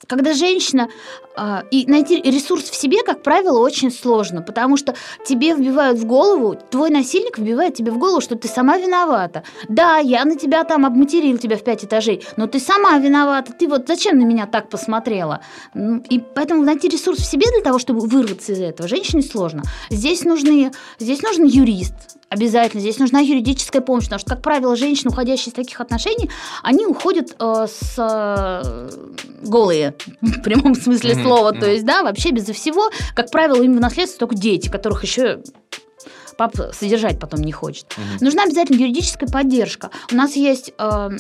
[0.07, 0.89] когда женщина
[1.71, 6.57] и найти ресурс в себе, как правило, очень сложно, потому что тебе вбивают в голову,
[6.71, 9.43] твой насильник вбивает тебе в голову, что ты сама виновата.
[9.69, 13.53] Да, я на тебя там обматерил тебя в пять этажей, но ты сама виновата.
[13.53, 15.41] Ты вот зачем на меня так посмотрела?
[15.75, 19.63] И поэтому найти ресурс в себе для того, чтобы вырваться из этого, женщине сложно.
[19.91, 21.95] Здесь нужны, здесь нужен юрист,
[22.33, 22.81] Обязательно.
[22.81, 26.31] Здесь нужна юридическая помощь, потому что, как правило, женщины, уходящие из таких отношений,
[26.63, 28.91] они уходят э, с э,
[29.43, 31.27] голые, в прямом смысле mm-hmm.
[31.27, 31.53] слова.
[31.53, 31.61] Mm-hmm.
[31.61, 35.43] То есть, да, вообще безо всего, как правило, им в наследство только дети, которых еще
[36.37, 37.87] пап содержать потом не хочет.
[38.21, 39.91] Нужна обязательно юридическая поддержка.
[40.11, 40.73] У нас есть...
[40.79, 41.11] Э,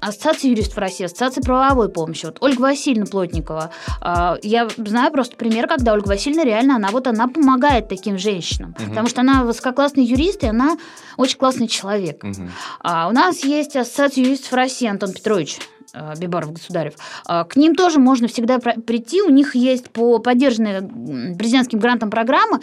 [0.00, 2.26] Ассоциация юристов России, Ассоциация правовой помощи.
[2.26, 3.70] Вот Ольга Васильевна Плотникова.
[4.00, 8.76] А, я знаю просто пример, когда Ольга Васильевна реально, она вот она помогает таким женщинам.
[8.78, 8.90] Угу.
[8.90, 10.78] Потому что она высококлассный юрист, и она
[11.16, 12.22] очень классный человек.
[12.22, 12.48] Угу.
[12.80, 15.58] А у нас есть Ассоциация юристов России, Антон Петрович.
[15.92, 16.94] А, Бибаров Государев.
[17.26, 19.22] А, к ним тоже можно всегда прийти.
[19.22, 22.60] У них есть по поддержанной президентским грантам программы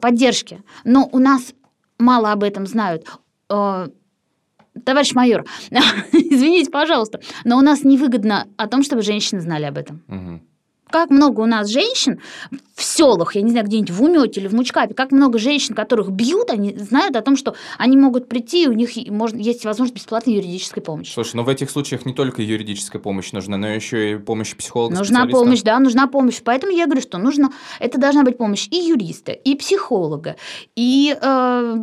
[0.00, 0.62] поддержки.
[0.84, 1.52] Но у нас
[1.98, 3.06] мало об этом знают
[4.84, 5.44] товарищ майор,
[6.12, 10.02] извините, пожалуйста, но у нас невыгодно о том, чтобы женщины знали об этом.
[10.08, 10.40] Угу.
[10.94, 12.20] Как много у нас женщин
[12.76, 16.12] в селах, я не знаю, где-нибудь в Умете или в Мучкапе, как много женщин, которых
[16.12, 20.34] бьют, они знают о том, что они могут прийти, и у них есть возможность бесплатной
[20.34, 21.12] юридической помощи.
[21.12, 24.94] Слушай, но в этих случаях не только юридическая помощь нужна, но еще и помощь психолога.
[24.94, 26.40] Нужна помощь, да, нужна помощь.
[26.44, 30.36] Поэтому я говорю, что нужно, это должна быть помощь и юриста, и психолога,
[30.76, 31.76] и э,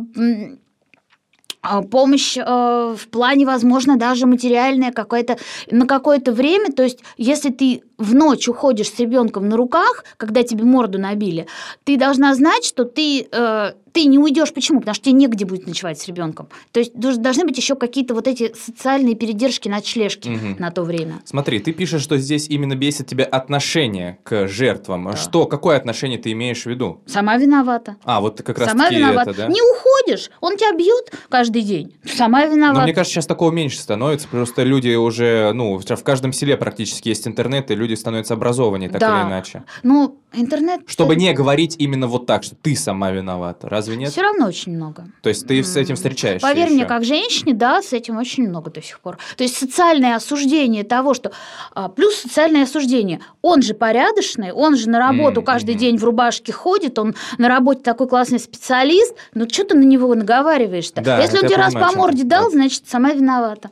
[1.90, 5.38] помощь э, в плане, возможно, даже материальная какая-то
[5.70, 6.72] на какое-то время.
[6.72, 11.46] То есть, если ты в ночь уходишь с ребенком на руках, когда тебе морду набили,
[11.84, 14.52] ты должна знать, что ты, э, ты не уйдешь.
[14.52, 14.80] Почему?
[14.80, 16.48] Потому что тебе негде будет ночевать с ребенком.
[16.72, 20.56] То есть должны быть еще какие-то вот эти социальные передержки, ночлежки угу.
[20.58, 21.20] на то время.
[21.24, 25.10] Смотри, ты пишешь, что здесь именно бесит тебя отношение к жертвам.
[25.10, 25.16] Да.
[25.16, 27.02] Что, какое отношение ты имеешь в виду?
[27.06, 27.96] Сама виновата.
[28.04, 29.30] А, вот как раз Сама виновата.
[29.30, 29.46] Это, да?
[29.48, 31.94] Не уходишь, он тебя бьет каждый день.
[32.04, 32.80] Сама виновата.
[32.80, 34.28] Но мне кажется, сейчас такого меньше становится.
[34.28, 39.00] Просто люди уже, ну, в каждом селе практически есть интернет, и люди становятся образованнее так
[39.00, 39.20] Да.
[39.20, 39.64] или иначе.
[39.82, 40.80] Ну, интернет...
[40.86, 43.68] Чтобы не говорить именно вот так, что ты сама виновата.
[43.68, 44.10] Разве нет?
[44.10, 45.06] Все равно очень много.
[45.22, 46.88] То есть ты с этим встречаешься Поверь мне, ещё?
[46.88, 49.18] как женщине, да, с этим очень много до сих пор.
[49.36, 51.32] То есть социальное осуждение того, что...
[51.74, 53.20] а, Плюс социальное осуждение.
[53.42, 57.48] Он же порядочный, он же на работу М, каждый день в рубашке ходит, он на
[57.48, 61.00] работе такой классный специалист, ну что ты на него наговариваешь-то?
[61.02, 62.50] Да, Если он тебе раз по морде дал, Да.
[62.50, 63.70] значит, сама виновата.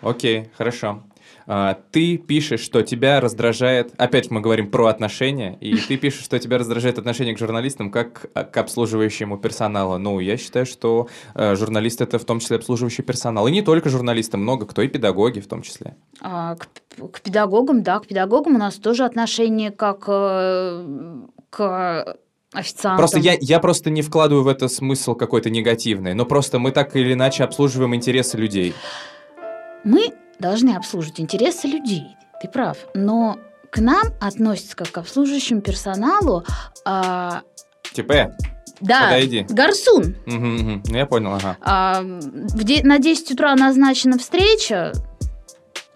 [0.00, 1.02] Окей, хорошо.
[1.46, 3.92] А, ты пишешь, что тебя раздражает...
[3.98, 8.30] Опять мы говорим про отношения, и ты пишешь, что тебя раздражает отношение к журналистам как
[8.32, 9.98] к обслуживающему персоналу.
[9.98, 13.46] Ну, я считаю, что э, журналист— это в том числе обслуживающий персонал.
[13.46, 15.96] И не только журналисты, много кто, и педагоги в том числе.
[16.20, 16.66] А, К,
[17.12, 20.86] к педагогам, да, к педагогам у нас тоже отношение как э,
[21.50, 22.16] к
[22.52, 22.98] официантам.
[22.98, 26.94] Просто я, я просто не вкладываю в это смысл какой-то негативный, но просто мы так
[26.96, 28.74] или иначе обслуживаем интересы людей.
[29.84, 32.04] Мы должны обслуживать интересы людей,
[32.42, 32.76] ты прав.
[32.94, 33.38] Но
[33.70, 36.44] к нам относятся как к обслуживающему персоналу,
[36.84, 37.40] а,
[37.96, 38.28] э,
[38.80, 39.46] да, Подойди.
[39.48, 40.16] гарсун.
[40.26, 40.82] мгм.
[40.86, 41.56] Ну, я понял, ага.
[41.60, 44.92] А, в де- на 10 утра назначена встреча,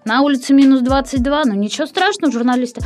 [0.07, 2.81] на улице минус 22, ну ничего страшного, журналисты.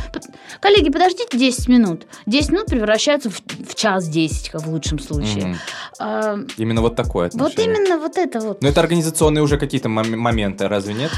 [0.59, 2.07] Коллеги, подождите 10 минут.
[2.25, 5.45] 10 минут превращаются в, в час 10, как в лучшем случае.
[5.45, 5.55] Мгм.
[5.99, 7.75] А, Именно вот такое вот отношение.
[7.77, 8.61] именно вот это вот.
[8.61, 11.11] Но это организационные уже какие-то мом- моменты, разве нет?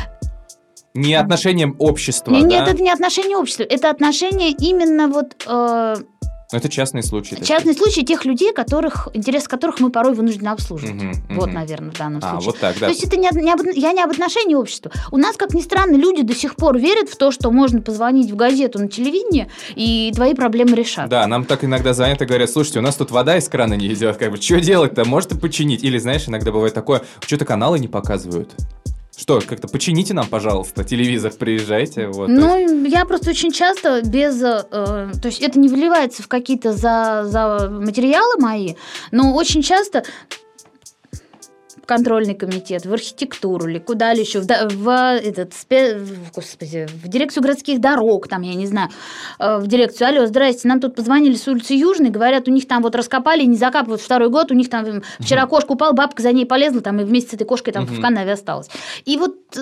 [0.96, 2.48] Не отношением общества, Не- да?
[2.48, 5.96] Нет, это не отношение общества, это отношение именно вот э,
[6.54, 7.32] Но это частные случаи.
[7.32, 7.46] такие.
[7.48, 10.94] частный случай тех людей, которых, интерес которых мы порой вынуждены обслуживать.
[10.96, 11.56] Мгм, Вот, мгм.
[11.56, 12.46] наверное, в данном А, случае.
[12.52, 12.86] вот так, да.
[12.86, 14.92] То есть это не, не об- я не об отношении общества.
[15.12, 18.30] У нас, как ни странно, люди до сих пор верят в то, что можно позвонить
[18.32, 21.10] в газету на телевидение, и твои проблемы решат.
[21.10, 23.88] Да, нам так иногда звонят и говорят, слушайте, у нас тут вода из крана не
[23.88, 25.84] идет, как бы, что делать-то, можете починить?
[25.84, 28.52] Или, знаешь, иногда бывает такое, что-то каналы не показывают.
[29.16, 32.08] Что, как-то почините нам, пожалуйста, телевизор, приезжайте.
[32.08, 34.42] Вот, то есть- Ну, я просто очень часто без...
[34.42, 38.74] э, то есть это не выливается в какие-то за, за материалы мои,
[39.12, 40.04] но очень часто
[41.86, 47.08] контрольный комитет, в архитектуру или куда ли еще, в, в этот, спе- в- господи, в
[47.08, 48.90] дирекцию городских дорог, там, я не знаю,
[49.40, 50.08] э, в дирекцию.
[50.10, 53.58] Алло, здрасте, нам тут позвонили с улицы Южной, говорят, у них там вот раскопали не
[53.58, 57.00] закапывают второй год, у них там м, вчера кошка упала, бабка за ней полезла, там,
[57.00, 58.70] и вместе с этой кошкой там в канаве осталась.
[59.06, 59.62] И вот э,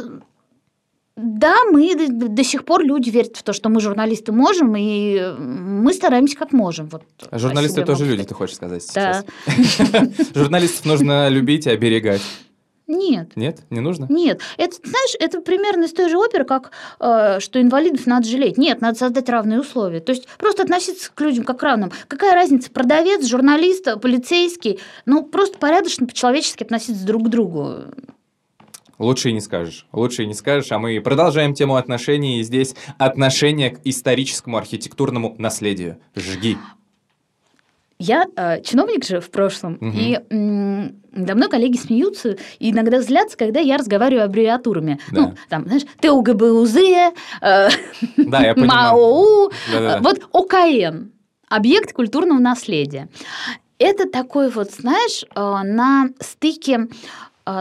[1.18, 5.94] да, мы до, сих пор люди верят в то, что мы журналисты можем, и мы
[5.94, 6.88] стараемся как можем.
[6.88, 9.24] Вот, А Журналисты тоже люди, ты хочешь сказать Да.
[9.24, 10.28] сейчас?
[10.36, 12.22] Журналистов нужно любить и оберегать.
[12.88, 13.38] Нет.
[13.38, 13.60] Нет?
[13.70, 14.06] Не нужно?
[14.10, 18.58] Нет, это, знаешь, это примерно из той же оперы, как э, что инвалидов надо жалеть.
[18.58, 20.02] Нет, надо создать равные условия.
[20.02, 21.92] То есть просто относиться к людям как к равным.
[22.10, 24.80] Какая разница, продавец, журналист, полицейский?
[25.06, 27.76] Ну, просто порядочно, по-человечески относиться друг к другу.
[29.02, 29.86] Лучше и не скажешь.
[29.92, 30.72] Лучше и не скажешь.
[30.72, 32.40] А мы продолжаем тему отношений.
[32.40, 35.98] И здесь отношение к историческому архитектурному наследию.
[36.16, 36.58] Жги.
[37.98, 39.92] Я э, чиновник же в прошлом, Мгм.
[39.98, 45.00] и м, мной коллеги смеются и иногда злятся, когда я разговариваю аббревиатурами.
[45.12, 45.22] Да.
[45.22, 47.12] Ну, там, знаешь, ТУГБУЗ, э,
[48.18, 48.56] Да, я.
[48.56, 49.98] МАОУ, Да-да-да.
[49.98, 51.12] э, вот ОКН,
[51.48, 53.08] объект культурного наследия.
[53.78, 56.88] Это такой вот, знаешь, э, на стыке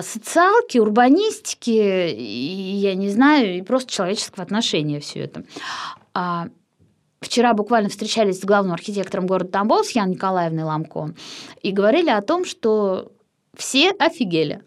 [0.03, 5.45] социалки, урбанистики, и, я не знаю, и просто человеческого отношения все это.
[6.15, 6.49] А,
[7.21, 11.15] Вчера буквально встречались с главным архитектором города Тамбов, с Яной Николаевной Ламко,
[11.63, 13.13] и говорили о том, что
[13.55, 14.63] все офигели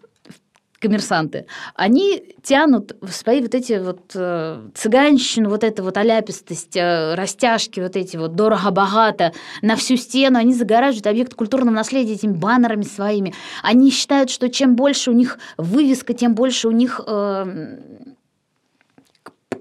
[0.83, 7.15] коммерсанты, они тянут в свои вот эти вот э, цыганщину, вот эту вот оляпистость, э,
[7.15, 12.83] растяжки, вот эти вот дорого-богато на всю стену, они загораживают объект культурного наследия этими баннерами
[12.83, 13.33] своими.
[13.63, 17.77] Они считают, что чем больше у них вывеска, тем больше у них э,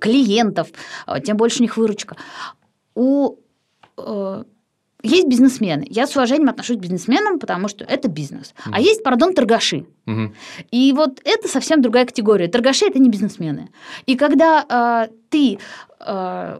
[0.00, 0.68] клиентов,
[1.06, 2.16] э, тем больше у них выручка.
[2.94, 3.36] У
[3.96, 4.44] э,
[5.02, 5.86] есть бизнесмены.
[5.88, 8.54] Я с уважением отношусь к бизнесменам, потому что это бизнес.
[8.64, 8.80] А Мгм.
[8.80, 9.86] есть, пардон, торгаши.
[10.06, 10.34] Мгм.
[10.70, 12.48] И вот это совсем другая категория.
[12.48, 13.70] Торгаши это не бизнесмены.
[14.06, 15.58] И когда э, ты
[16.00, 16.58] э,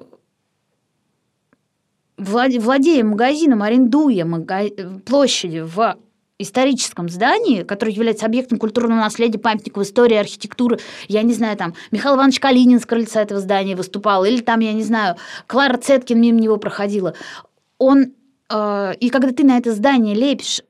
[2.18, 5.96] владе- владея магазином, арендуя мага- площади в
[6.38, 12.16] историческом здании, которое является объектом культурного наследия, памятников истории, архитектуры, я не знаю, там, Михаил
[12.16, 15.14] Иванович Калинин с крыльца этого здания выступал, или там, я не знаю,
[15.46, 17.14] Клара Цеткин мимо него проходила.
[17.78, 18.12] Он,
[19.00, 20.62] и когда ты на это здание лепишь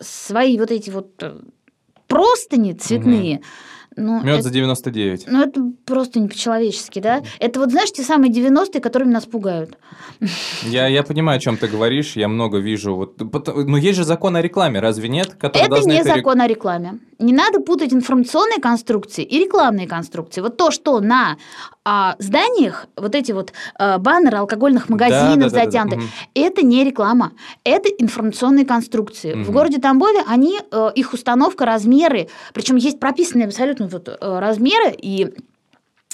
[0.00, 1.38] свои вот эти вот э,
[2.06, 3.40] простыни цветные,
[3.96, 5.24] ну, Мед это, за 99.
[5.26, 7.22] ну, это просто не по-человечески, да?
[7.40, 9.76] Это вот, знаешь, те самые 90-е, которыми нас пугают.
[10.62, 12.94] Я, я понимаю, о чем ты говоришь, я много вижу.
[12.94, 13.20] Вот,
[13.66, 15.34] но есть же закон о рекламе, разве нет?
[15.34, 16.98] Который Это не это рек- закон о рекламе.
[17.18, 20.40] Не надо путать информационные конструкции и рекламные конструкции.
[20.40, 21.36] Вот то, что на
[21.84, 26.40] а, зданиях, вот эти вот а, баннеры алкогольных магазинов да, да, затянуты, да, да, да.
[26.40, 27.32] это не реклама,
[27.64, 29.32] это информационные конструкции.
[29.32, 29.42] Угу.
[29.42, 34.94] В городе Тамбове они, э, их установка, размеры, причем есть прописанные абсолютно вот, э, размеры
[34.96, 35.34] и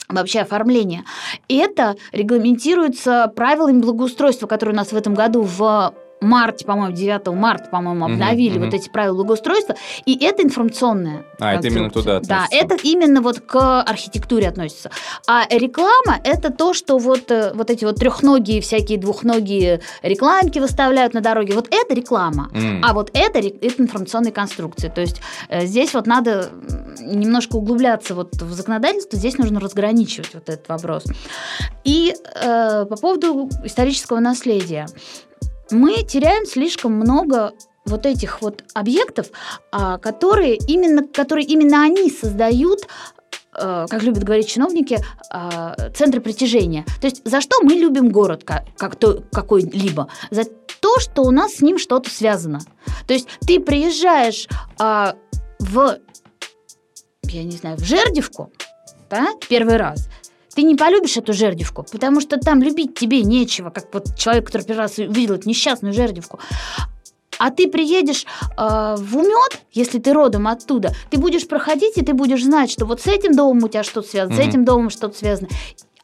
[0.08, 1.04] вообще оформление.
[1.48, 5.94] Это регламентируется правилами благоустройства, которые у нас в этом году в
[6.24, 11.24] марте, по-моему, 9 марта, по-моему, обновили угу, вот эти правила благоустройства, и это информационное.
[11.38, 12.48] А, это именно туда относится.
[12.50, 14.90] Да, это именно вот к архитектуре относится.
[15.26, 21.14] А реклама– это то, что вот, э, вот эти вот трехногие, всякие двухногие рекламки выставляют
[21.14, 22.50] на дороге, вот это реклама.
[22.52, 22.80] Mm.
[22.82, 24.88] А вот это, это информационные конструкции.
[24.88, 26.50] То есть э, здесь вот надо
[27.00, 31.04] немножко углубляться вот в законодательство, здесь нужно разграничивать вот этот вопрос.
[31.84, 34.86] И э, по поводу исторического наследия
[35.70, 37.52] мы теряем слишком много
[37.84, 39.28] вот этих вот объектов,
[39.70, 42.88] а, которые именно, которые именно они создают
[43.56, 44.98] э, как любят говорить чиновники,
[45.32, 46.84] э, центры притяжения.
[47.00, 50.08] То есть за что мы любим город как, то, какой-либо?
[50.30, 52.60] За то, что у нас с ним что-то связано.
[53.06, 54.48] То есть ты приезжаешь
[54.80, 55.12] э,
[55.60, 55.98] в,
[57.24, 58.50] я не знаю, в Жердевку,
[59.10, 60.08] да, первый раз,
[60.54, 64.62] ты не полюбишь эту жердевку, потому что там любить тебе нечего, как вот человек, который
[64.62, 66.38] первый раз увидел эту несчастную жердевку.
[67.38, 68.26] А ты приедешь
[68.56, 72.86] э, в Умет, если ты родом оттуда, ты будешь проходить, и ты будешь знать, что
[72.86, 74.44] вот с этим домом у тебя что-то связано, mm-hmm.
[74.44, 75.48] с этим домом что-то связано.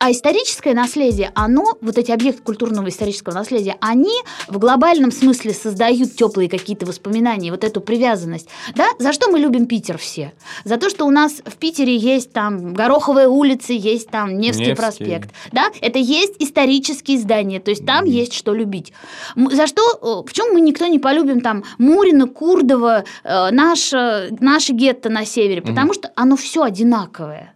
[0.03, 4.15] А историческое наследие, оно, вот эти объекты культурного исторического наследия, они
[4.49, 8.49] в глобальном смысле создают теплые какие-то воспоминания, вот эту привязанность.
[8.75, 8.87] Да?
[8.99, 10.33] За что мы любим Питер все?
[10.65, 14.75] За то, что у нас в Питере есть там Гороховая улица, есть там Невский, Невский.
[14.75, 15.35] проспект.
[15.53, 15.67] Да?
[15.83, 18.11] Это есть исторические здания, то есть там mm-hmm.
[18.11, 18.95] есть что любить.
[19.37, 25.27] За что, почему мы никто не полюбим там Мурина, Курдова, э, наше, наше гетто на
[25.27, 25.61] севере?
[25.61, 25.95] Потому mm-hmm.
[25.95, 27.55] что оно все одинаковое.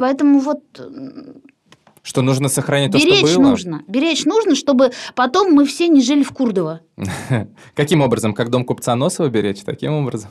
[0.00, 0.62] Поэтому вот
[2.02, 3.50] что нужно сохранить беречь то, что было?
[3.50, 3.82] нужно.
[3.86, 6.80] Беречь нужно, чтобы потом мы все не жили в Курдово.
[7.74, 8.32] Каким образом?
[8.32, 9.60] Как дом купца Носова беречь?
[9.60, 10.30] Таким образом?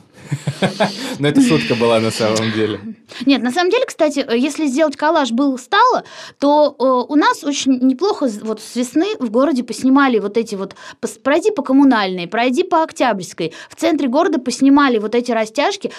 [1.19, 2.79] Но это шутка была на самом деле.
[3.27, 6.03] Нет, на самом деле, кстати, если сделать коллаж был стало,
[6.39, 10.75] то э, у нас очень неплохо вот с весны в городе поснимали вот эти вот...
[11.23, 13.53] Пройди по коммунальной, пройди по Октябрьской.
[13.69, 15.91] В центре города поснимали вот эти растяжки.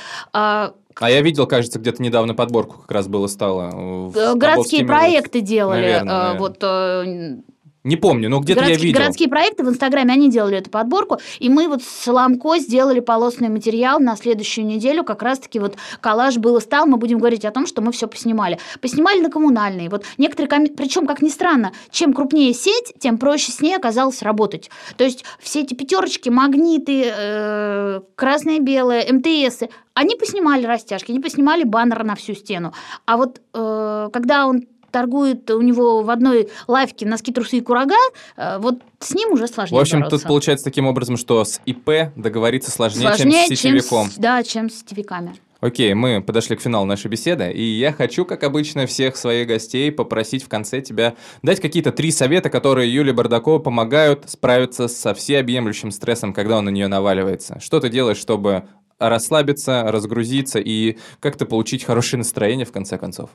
[1.00, 4.12] А, я видел, кажется, где-то недавно подборку как раз было стало.
[4.14, 5.80] Э, городские проекты делали.
[5.80, 7.36] Наверное, э, вот э,
[7.82, 9.00] не помню, но где-то я видел.
[9.00, 13.48] Городские проекты в Инстаграме, они делали эту подборку, и мы вот с Соломко сделали полосный
[13.48, 17.50] материал на следующую неделю, как раз-таки вот коллаж был и стал, мы будем говорить о
[17.50, 18.58] том, что мы все поснимали.
[18.82, 19.88] Поснимали на коммунальные.
[19.88, 20.66] Вот некоторые, ком...
[20.76, 24.70] причем, как ни странно, чем крупнее сеть, тем проще с ней оказалось работать.
[24.98, 31.64] То есть все эти пятерочки, магниты, э, красное, белое, МТСы, они поснимали растяжки, они поснимали
[31.64, 32.74] баннер на всю стену.
[33.06, 37.94] А вот э, когда он торгует у него в одной лавке носки, трусы и курага,
[38.36, 40.18] э, вот с ним уже сложнее В общем, бороться.
[40.18, 44.04] тут получается таким образом, что с ИП договориться сложнее, сложнее чем с сетевиком.
[44.06, 45.34] Чем с, да, чем с сетевиками.
[45.60, 49.92] Окей, мы подошли к финалу нашей беседы, и я хочу, как обычно, всех своих гостей
[49.92, 55.90] попросить в конце тебя дать какие-то три совета, которые Юле Бардакова помогают справиться со всеобъемлющим
[55.90, 57.60] стрессом, когда он на нее наваливается.
[57.60, 58.64] Что ты делаешь, чтобы
[58.98, 63.28] расслабиться, разгрузиться и как-то получить хорошее настроение в конце концов?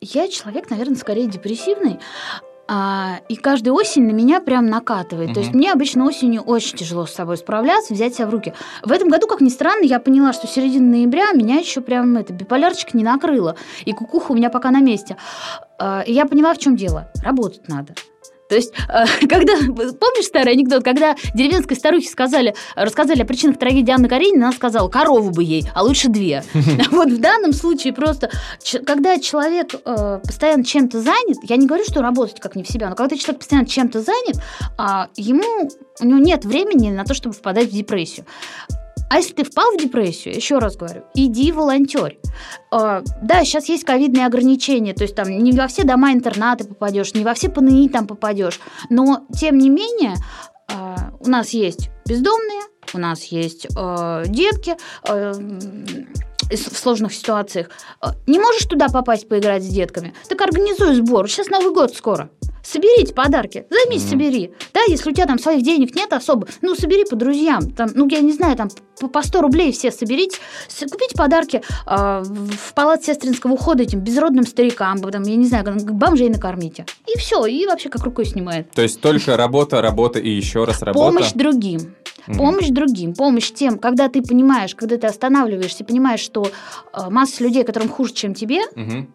[0.00, 1.98] Я человек, наверное, скорее депрессивный.
[2.68, 5.28] А, и каждую осень на меня прям накатывает.
[5.28, 5.34] Угу.
[5.34, 8.54] То есть мне обычно осенью очень тяжело с собой справляться, взять себя в руки.
[8.82, 12.32] В этом году, как ни странно, я поняла, что середина ноября меня еще прям это
[12.32, 13.56] биполярчик не накрыло.
[13.84, 15.16] И кукуха у меня пока на месте.
[15.78, 17.10] А, и я поняла, в чем дело.
[17.22, 17.94] Работать надо.
[18.48, 23.92] То есть, э, когда, помнишь старый анекдот, когда деревенской старухе сказали, рассказали о причинах трагедии
[23.92, 26.44] Анны Каренина, она сказала, корову бы ей, а лучше две.
[26.90, 28.30] Вот в данном случае просто,
[28.86, 32.88] когда человек э, постоянно чем-то занят, я не говорю, что работать как не в себя,
[32.88, 34.36] но когда человек постоянно чем-то занят,
[34.78, 35.68] а, ему,
[36.00, 38.26] у него нет времени на то, чтобы впадать в депрессию.
[39.08, 42.16] А если ты впал в депрессию, еще раз говорю, иди волонтер.
[42.72, 47.24] А, да, сейчас есть ковидные ограничения, то есть там не во все дома-интернаты попадешь, не
[47.24, 50.14] во все ПНИ там попадешь, но тем не менее
[50.68, 52.62] а, у нас есть бездомные,
[52.94, 54.76] у нас есть э, детки
[55.08, 57.70] э, в сложных ситуациях.
[58.26, 60.14] Не можешь туда попасть поиграть с детками?
[60.28, 61.28] Так организуй сбор.
[61.28, 62.30] Сейчас Новый год скоро.
[62.66, 64.10] Соберите подарки, займись, mm-hmm.
[64.10, 64.50] собери.
[64.74, 67.70] Да, если у тебя там своих денег нет особо, ну, собери по друзьям.
[67.70, 68.68] Там, ну, я не знаю, там
[69.12, 70.38] по 100 рублей все соберите,
[70.90, 76.28] купите подарки э, в палат сестринского ухода этим безродным старикам, там, я не знаю, бомжей
[76.28, 76.86] накормите.
[77.06, 78.70] И все, и вообще как рукой снимает.
[78.72, 81.12] То есть только работа, работа и еще раз работа?
[81.12, 81.94] Помощь другим.
[82.26, 82.36] Угу.
[82.36, 86.46] Помощь другим, помощь тем, когда ты понимаешь, когда ты останавливаешься, понимаешь, что
[86.92, 89.06] э, масса людей, которым хуже, чем тебе, угу.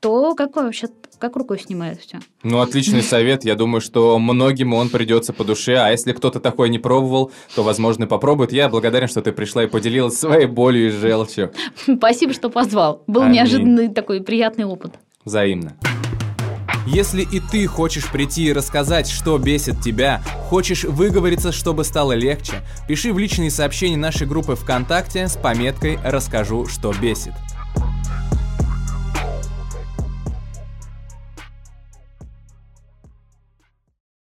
[0.00, 0.88] То как вообще
[1.18, 2.18] как рукой снимает все.
[2.42, 3.44] Ну, отличный совет.
[3.44, 5.76] Я думаю, что многим он придется по душе.
[5.76, 8.52] А если кто-то такой не пробовал, то, возможно, попробует.
[8.52, 11.52] Я благодарен, что ты пришла и поделилась своей болью и желчью.
[11.98, 13.04] Спасибо, что позвал.
[13.06, 13.34] Был Аминь.
[13.34, 14.94] неожиданный такой приятный опыт.
[15.24, 15.76] Взаимно.
[16.86, 22.54] Если и ты хочешь прийти и рассказать, что бесит тебя, хочешь выговориться, чтобы стало легче,
[22.88, 27.34] пиши в личные сообщения нашей группы ВКонтакте с пометкой «Расскажу, что бесит».